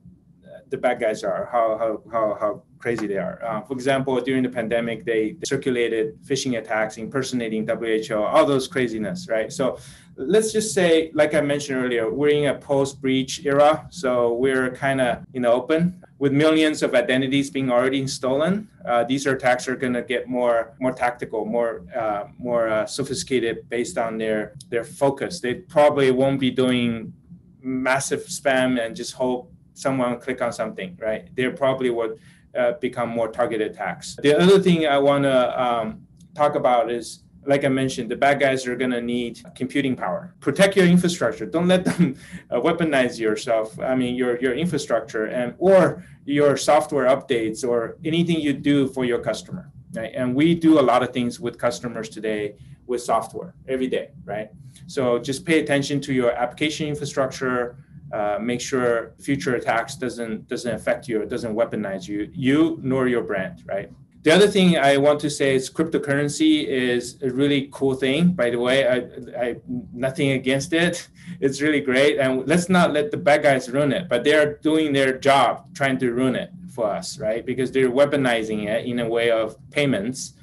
uh, 0.46 0.60
the 0.70 0.78
bad 0.78 1.00
guys 1.00 1.24
are, 1.24 1.50
how, 1.52 1.76
how, 1.80 2.04
how, 2.12 2.38
how 2.40 2.64
crazy 2.80 3.08
they 3.08 3.18
are. 3.18 3.40
Uh, 3.44 3.62
for 3.62 3.74
example, 3.74 4.20
during 4.22 4.44
the 4.44 4.50
pandemic, 4.50 5.06
they, 5.06 5.34
they 5.34 5.46
circulated 5.46 6.18
phishing 6.24 6.58
attacks, 6.58 6.98
impersonating 6.98 7.68
WHO, 7.68 8.16
all 8.16 8.46
those 8.46 8.68
craziness, 8.68 9.28
right? 9.30 9.52
So 9.52 9.78
let's 10.16 10.52
just 10.52 10.74
say, 10.74 11.12
like 11.14 11.34
I 11.34 11.42
mentioned 11.42 11.84
earlier, 11.84 12.10
we're 12.10 12.30
in 12.30 12.46
a 12.48 12.56
post-breach 12.56 13.46
era, 13.46 13.88
so 13.90 14.34
we're 14.34 14.72
kind 14.72 15.02
of 15.02 15.26
in 15.34 15.44
the 15.44 15.52
open 15.52 16.04
with 16.20 16.34
millions 16.34 16.84
of 16.84 16.94
identities 16.94 17.50
being 17.50 17.72
already 17.72 18.06
stolen. 18.08 18.68
Uh, 18.86 19.04
these 19.06 19.26
attacks 19.26 19.68
are 19.68 19.76
going 19.76 19.94
to 19.94 20.02
get 20.02 20.28
more 20.28 20.74
more 20.80 20.92
tactical, 20.92 21.46
more 21.46 21.86
uh, 21.96 22.26
more 22.38 22.68
uh, 22.68 22.86
sophisticated 22.86 23.70
based 23.70 23.98
on 23.98 24.18
their 24.18 24.54
their 24.70 24.84
focus. 24.84 25.40
They 25.40 25.56
probably 25.56 26.12
won't 26.12 26.40
be 26.40 26.52
doing 26.52 27.14
massive 27.62 28.26
spam 28.26 28.84
and 28.84 28.96
just 28.96 29.14
hope 29.14 29.52
someone 29.74 30.20
click 30.20 30.42
on 30.42 30.52
something, 30.52 30.98
right? 31.00 31.34
They're 31.36 31.56
probably 31.56 31.90
would 31.90 32.20
uh, 32.58 32.74
become 32.74 33.10
more 33.10 33.30
targeted 33.30 33.72
attacks. 33.72 34.18
The 34.22 34.38
other 34.38 34.60
thing 34.60 34.88
I 34.88 34.98
want 34.98 35.24
to 35.24 35.64
um, 35.64 36.08
talk 36.36 36.56
about 36.56 36.92
is 36.92 37.24
like 37.46 37.64
I 37.64 37.70
mentioned, 37.70 38.12
the 38.12 38.16
bad 38.16 38.40
guys 38.40 38.68
are 38.68 38.76
going 38.76 38.92
to 38.92 39.02
need 39.02 39.42
computing 39.56 39.96
power. 39.96 40.36
Protect 40.40 40.76
your 40.76 40.86
infrastructure. 40.86 41.46
Don't 41.46 41.68
let 41.68 41.86
them 41.86 42.16
uh, 42.52 42.60
weaponize 42.60 43.18
yourself. 43.18 43.80
I 43.80 43.96
mean, 43.96 44.16
your 44.16 44.40
your 44.40 44.54
infrastructure 44.54 45.26
and 45.26 45.56
or 45.58 46.04
your 46.26 46.58
software 46.58 47.08
updates 47.08 47.68
or 47.68 47.98
anything 48.06 48.40
you 48.40 48.54
do 48.54 48.88
for 48.88 49.06
your 49.06 49.20
customer. 49.20 49.72
Right? 49.94 50.12
And 50.14 50.36
we 50.36 50.54
do 50.54 50.80
a 50.80 50.86
lot 50.92 51.02
of 51.02 51.12
things 51.12 51.40
with 51.40 51.58
customers 51.58 52.10
today 52.10 52.56
with 52.86 53.02
software 53.02 53.54
every 53.68 53.88
day, 53.88 54.10
right? 54.26 54.50
So 54.88 55.20
just 55.20 55.46
pay 55.46 55.60
attention 55.60 56.02
to 56.02 56.14
your 56.14 56.32
application 56.32 56.88
infrastructure. 56.88 57.78
Uh, 58.12 58.40
make 58.42 58.60
sure 58.60 59.14
future 59.20 59.56
attacks 59.56 59.96
doesn't 59.96 60.48
doesn't 60.48 60.74
affect 60.74 61.08
you 61.08 61.24
doesn't 61.26 61.56
weaponize 61.56 62.08
you, 62.08 62.30
you 62.34 62.80
nor 62.82 63.08
your 63.08 63.24
brand, 63.24 63.64
right? 63.66 63.92
The 64.22 64.32
other 64.32 64.48
thing 64.48 64.78
I 64.78 64.98
want 64.98 65.22
to 65.22 65.30
say 65.30 65.56
is 65.56 65.70
cryptocurrency 65.70 66.66
is 66.68 67.22
a 67.22 67.30
really 67.30 67.70
cool 67.72 67.96
thing. 67.96 68.34
By 68.34 68.50
the 68.50 68.60
way, 68.60 68.86
I, 68.86 68.98
I 69.42 69.56
nothing 69.94 70.32
against 70.32 70.74
it. 70.74 71.08
It's 71.40 71.62
really 71.62 71.80
great, 71.80 72.18
and 72.18 72.46
let's 72.48 72.70
not 72.70 72.92
let 72.92 73.12
the 73.12 73.18
bad 73.18 73.44
guys 73.44 73.70
ruin 73.70 73.94
it. 73.94 74.10
But 74.10 74.24
they 74.24 74.34
are 74.34 74.56
doing 74.64 74.92
their 74.94 75.16
job 75.16 75.74
trying 75.76 76.00
to 76.00 76.12
ruin 76.12 76.36
it 76.36 76.50
for 76.74 76.88
us, 76.88 77.20
right? 77.20 77.46
Because 77.46 77.72
they're 77.72 77.92
weaponizing 77.92 78.66
it 78.66 78.86
in 78.86 79.00
a 79.00 79.08
way 79.08 79.30
of 79.30 79.56
payments. 79.70 80.34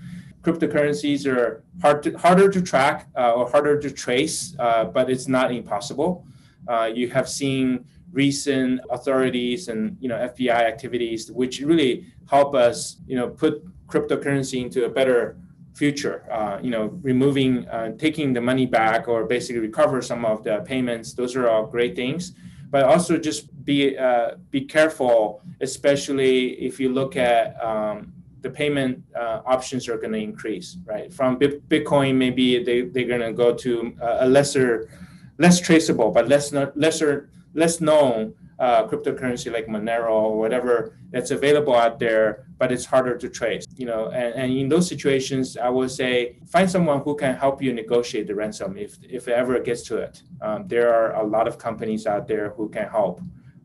Cryptocurrencies 0.43 1.27
are 1.27 1.65
hard 1.83 2.05
to, 2.05 2.17
harder 2.17 2.49
to 2.49 2.63
track 2.63 3.09
uh, 3.17 3.33
or 3.33 3.51
harder 3.51 3.81
to 3.81 3.91
trace, 3.91 4.55
uh, 4.61 4.85
but 4.85 5.11
it's 5.11 5.27
not 5.27 5.51
impossible. 5.51 6.25
Uh, 6.69 6.91
you 6.93 7.09
have 7.11 7.29
seen 7.29 7.85
recent 8.13 8.81
authorities 8.91 9.69
and 9.69 9.97
you 10.01 10.09
know 10.09 10.17
FBI 10.17 10.61
activities, 10.73 11.31
which 11.31 11.61
really 11.61 12.07
help 12.31 12.55
us, 12.55 12.97
you 13.07 13.17
know, 13.17 13.29
put 13.29 13.63
cryptocurrency 13.87 14.63
into 14.63 14.85
a 14.85 14.89
better 14.89 15.37
future. 15.75 16.25
Uh, 16.33 16.59
you 16.63 16.71
know, 16.71 16.87
removing, 17.03 17.69
uh, 17.69 17.93
taking 17.99 18.33
the 18.33 18.41
money 18.41 18.67
back, 18.67 19.09
or 19.09 19.25
basically 19.27 19.61
recover 19.61 20.01
some 20.01 20.25
of 20.25 20.43
the 20.43 20.61
payments. 20.61 21.13
Those 21.13 21.37
are 21.37 21.49
all 21.49 21.67
great 21.67 21.95
things. 21.95 22.33
But 22.71 22.85
also 22.85 23.17
just 23.17 23.65
be 23.65 23.97
uh, 23.97 24.37
be 24.51 24.63
careful, 24.63 25.43
especially 25.61 26.53
if 26.69 26.81
you 26.81 26.93
look 26.93 27.17
at 27.17 27.63
um, 27.63 28.13
the 28.47 28.51
payment 28.51 29.03
uh, 29.15 29.41
options 29.45 29.89
are 29.89 29.99
going 29.99 30.13
to 30.13 30.19
increase, 30.19 30.77
right? 30.85 31.13
From 31.13 31.39
Bitcoin, 31.39 32.15
maybe 32.17 32.63
they, 32.63 32.83
they're 32.83 33.07
going 33.07 33.21
to 33.21 33.33
go 33.33 33.55
to 33.55 33.95
a 34.01 34.29
lesser, 34.29 34.89
less 35.39 35.61
traceable, 35.61 36.11
but 36.11 36.29
less 36.29 36.53
lesser 36.53 37.31
less 37.55 37.81
known 37.81 38.35
uh, 38.59 38.87
cryptocurrency 38.87 39.53
like 39.53 39.67
Monero 39.67 40.11
or 40.11 40.39
whatever 40.39 40.97
that's 41.11 41.31
available 41.31 41.75
out 41.75 41.99
there, 41.99 42.47
but 42.59 42.73
it's 42.73 42.85
harder 42.85 43.17
to 43.17 43.29
trace. 43.29 43.65
You 43.77 43.87
know, 43.87 44.09
and, 44.09 44.35
and 44.35 44.53
in 44.53 44.69
those 44.69 44.89
situations, 44.89 45.57
I 45.57 45.69
would 45.69 45.91
say 45.91 46.39
find 46.47 46.71
someone 46.71 47.01
who 47.01 47.17
can 47.17 47.35
help 47.35 47.63
you 47.63 47.73
negotiate 47.73 48.27
the 48.27 48.35
ransom 48.35 48.77
if 48.79 48.99
if 49.03 49.29
it 49.29 49.33
ever 49.33 49.59
gets 49.61 49.83
to 49.85 49.97
it. 49.99 50.23
Um, 50.41 50.69
there 50.69 50.93
are 50.95 51.15
a 51.17 51.27
lot 51.27 51.49
of 51.49 51.59
companies 51.59 52.07
out 52.07 52.27
there 52.27 52.51
who 52.51 52.69
can 52.69 52.89
help 52.89 53.21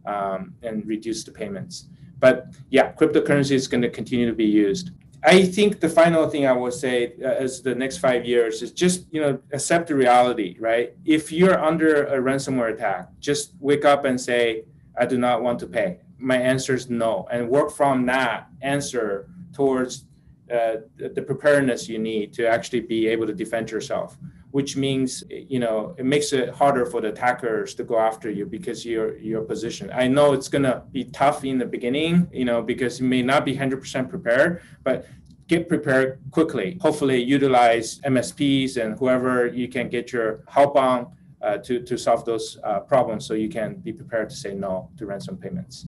um, 0.06 0.56
and 0.62 0.86
reduce 0.86 1.24
the 1.24 1.32
payments. 1.32 1.88
But 2.20 2.48
yeah, 2.70 2.94
cryptocurrency 2.94 3.52
is 3.52 3.68
going 3.68 3.82
to 3.82 3.90
continue 3.90 4.28
to 4.28 4.36
be 4.36 4.46
used. 4.46 4.92
I 5.24 5.46
think 5.46 5.80
the 5.80 5.90
final 5.90 6.28
thing 6.30 6.48
I 6.48 6.54
will 6.54 6.72
say 6.72 7.14
uh, 7.22 7.28
as 7.28 7.62
the 7.62 7.76
next 7.76 7.98
five 7.98 8.26
years 8.26 8.62
is 8.62 8.72
just 8.72 9.06
you 9.12 9.22
know 9.22 9.40
accept 9.52 9.88
the 9.88 9.96
reality, 9.96 10.58
right? 10.60 10.94
If 11.06 11.32
you're 11.32 11.60
under 11.60 12.06
a 12.06 12.20
ransomware 12.20 12.74
attack, 12.74 13.10
just 13.20 13.54
wake 13.60 13.86
up 13.86 14.06
and 14.06 14.20
say, 14.20 14.64
"I 14.98 15.06
do 15.06 15.18
not 15.18 15.44
want 15.44 15.60
to 15.60 15.68
pay." 15.68 16.00
My 16.18 16.38
answer 16.38 16.74
is 16.74 16.90
no, 16.90 17.28
and 17.32 17.50
work 17.50 17.72
from 17.72 18.06
that 18.08 18.48
answer 18.62 19.28
towards 19.54 20.06
uh, 20.52 20.78
the 20.98 21.22
preparedness 21.22 21.88
you 21.88 22.00
need 22.00 22.34
to 22.34 22.48
actually 22.48 22.82
be 22.82 23.08
able 23.08 23.28
to 23.28 23.34
defend 23.34 23.72
yourself 23.72 24.18
which 24.52 24.76
means 24.76 25.24
you 25.30 25.60
know 25.60 25.96
it 25.98 26.06
makes 26.06 26.34
it 26.34 26.50
harder 26.50 26.86
for 26.86 27.02
the 27.02 27.10
attackers 27.10 27.74
to 27.76 27.84
go 27.84 27.98
after 27.98 28.30
you 28.30 28.46
because 28.46 28.86
your 28.86 29.18
your 29.18 29.42
position. 29.42 29.90
I 29.94 30.08
know 30.08 30.34
it's 30.34 30.48
gonna 30.48 30.84
be 30.92 31.06
tough 31.06 31.44
in 31.44 31.58
the 31.58 31.66
beginning, 31.66 32.28
you 32.32 32.46
know, 32.46 32.62
because 32.62 33.00
you 33.00 33.08
may 33.08 33.22
not 33.22 33.46
be 33.46 33.56
100% 33.56 34.10
prepared, 34.10 34.62
but 34.84 35.08
get 35.48 35.68
prepared 35.68 36.20
quickly. 36.32 36.78
Hopefully, 36.82 37.22
utilize 37.22 38.00
MSPs 38.02 38.78
and 38.78 38.98
whoever 38.98 39.48
you 39.48 39.68
can 39.68 39.90
get 39.90 40.12
your 40.12 40.44
help 40.48 40.76
on 40.76 41.08
uh, 41.42 41.58
to 41.58 41.82
to 41.82 41.98
solve 41.98 42.26
those 42.26 42.58
uh, 42.64 42.80
problems, 42.82 43.26
so 43.26 43.34
you 43.34 43.50
can 43.50 43.76
be 43.76 43.94
prepared 43.94 44.30
to 44.30 44.36
say 44.36 44.54
no 44.54 44.90
to 44.98 45.06
ransom 45.06 45.38
payments. 45.38 45.86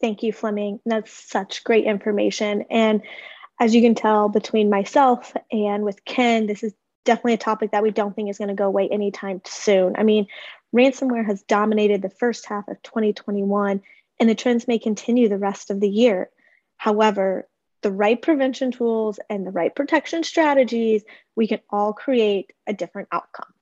Thank 0.00 0.22
you, 0.22 0.32
Fleming. 0.32 0.80
That's 0.86 1.12
such 1.12 1.62
great 1.62 1.84
information 1.84 2.64
and 2.70 3.02
as 3.60 3.74
you 3.74 3.82
can 3.82 3.94
tell 3.94 4.28
between 4.28 4.68
myself 4.68 5.32
and 5.52 5.84
with 5.84 6.04
Ken, 6.04 6.46
this 6.46 6.62
is 6.62 6.74
definitely 7.04 7.34
a 7.34 7.38
topic 7.38 7.72
that 7.72 7.82
we 7.82 7.90
don't 7.90 8.14
think 8.14 8.30
is 8.30 8.38
going 8.38 8.48
to 8.48 8.54
go 8.54 8.66
away 8.66 8.88
anytime 8.88 9.40
soon. 9.44 9.94
I 9.96 10.02
mean, 10.02 10.26
ransomware 10.74 11.24
has 11.26 11.42
dominated 11.42 12.02
the 12.02 12.10
first 12.10 12.46
half 12.46 12.68
of 12.68 12.82
2021, 12.82 13.82
and 14.20 14.28
the 14.28 14.34
trends 14.34 14.68
may 14.68 14.78
continue 14.78 15.28
the 15.28 15.38
rest 15.38 15.70
of 15.70 15.80
the 15.80 15.88
year. 15.88 16.30
However, 16.76 17.48
the 17.82 17.92
right 17.92 18.20
prevention 18.20 18.72
tools 18.72 19.20
and 19.28 19.46
the 19.46 19.50
right 19.50 19.74
protection 19.74 20.24
strategies, 20.24 21.04
we 21.36 21.46
can 21.46 21.60
all 21.70 21.92
create 21.92 22.52
a 22.66 22.72
different 22.72 23.08
outcome. 23.12 23.53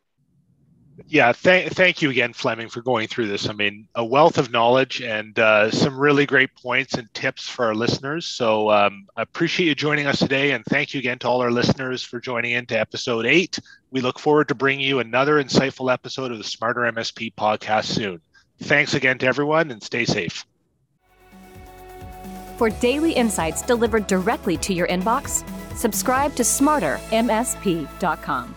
Yeah, 1.08 1.32
th- 1.32 1.72
thank 1.72 2.02
you 2.02 2.10
again, 2.10 2.32
Fleming, 2.32 2.68
for 2.68 2.82
going 2.82 3.08
through 3.08 3.28
this. 3.28 3.48
I 3.48 3.52
mean, 3.52 3.88
a 3.94 4.04
wealth 4.04 4.38
of 4.38 4.50
knowledge 4.50 5.02
and 5.02 5.38
uh, 5.38 5.70
some 5.70 5.98
really 5.98 6.26
great 6.26 6.54
points 6.54 6.94
and 6.94 7.12
tips 7.14 7.48
for 7.48 7.66
our 7.66 7.74
listeners. 7.74 8.26
So 8.26 8.70
um, 8.70 9.06
I 9.16 9.22
appreciate 9.22 9.66
you 9.66 9.74
joining 9.74 10.06
us 10.06 10.18
today. 10.18 10.52
And 10.52 10.64
thank 10.66 10.94
you 10.94 11.00
again 11.00 11.18
to 11.20 11.28
all 11.28 11.40
our 11.40 11.50
listeners 11.50 12.02
for 12.02 12.20
joining 12.20 12.52
in 12.52 12.66
to 12.66 12.78
episode 12.78 13.26
eight. 13.26 13.58
We 13.90 14.00
look 14.00 14.18
forward 14.18 14.48
to 14.48 14.54
bringing 14.54 14.86
you 14.86 15.00
another 15.00 15.42
insightful 15.42 15.92
episode 15.92 16.32
of 16.32 16.38
the 16.38 16.44
Smarter 16.44 16.82
MSP 16.82 17.34
podcast 17.34 17.86
soon. 17.86 18.20
Thanks 18.60 18.94
again 18.94 19.18
to 19.18 19.26
everyone 19.26 19.70
and 19.70 19.82
stay 19.82 20.04
safe. 20.04 20.46
For 22.56 22.70
daily 22.70 23.12
insights 23.12 23.62
delivered 23.62 24.06
directly 24.06 24.56
to 24.58 24.72
your 24.72 24.86
inbox, 24.86 25.44
subscribe 25.76 26.34
to 26.36 26.42
smartermsp.com. 26.42 28.54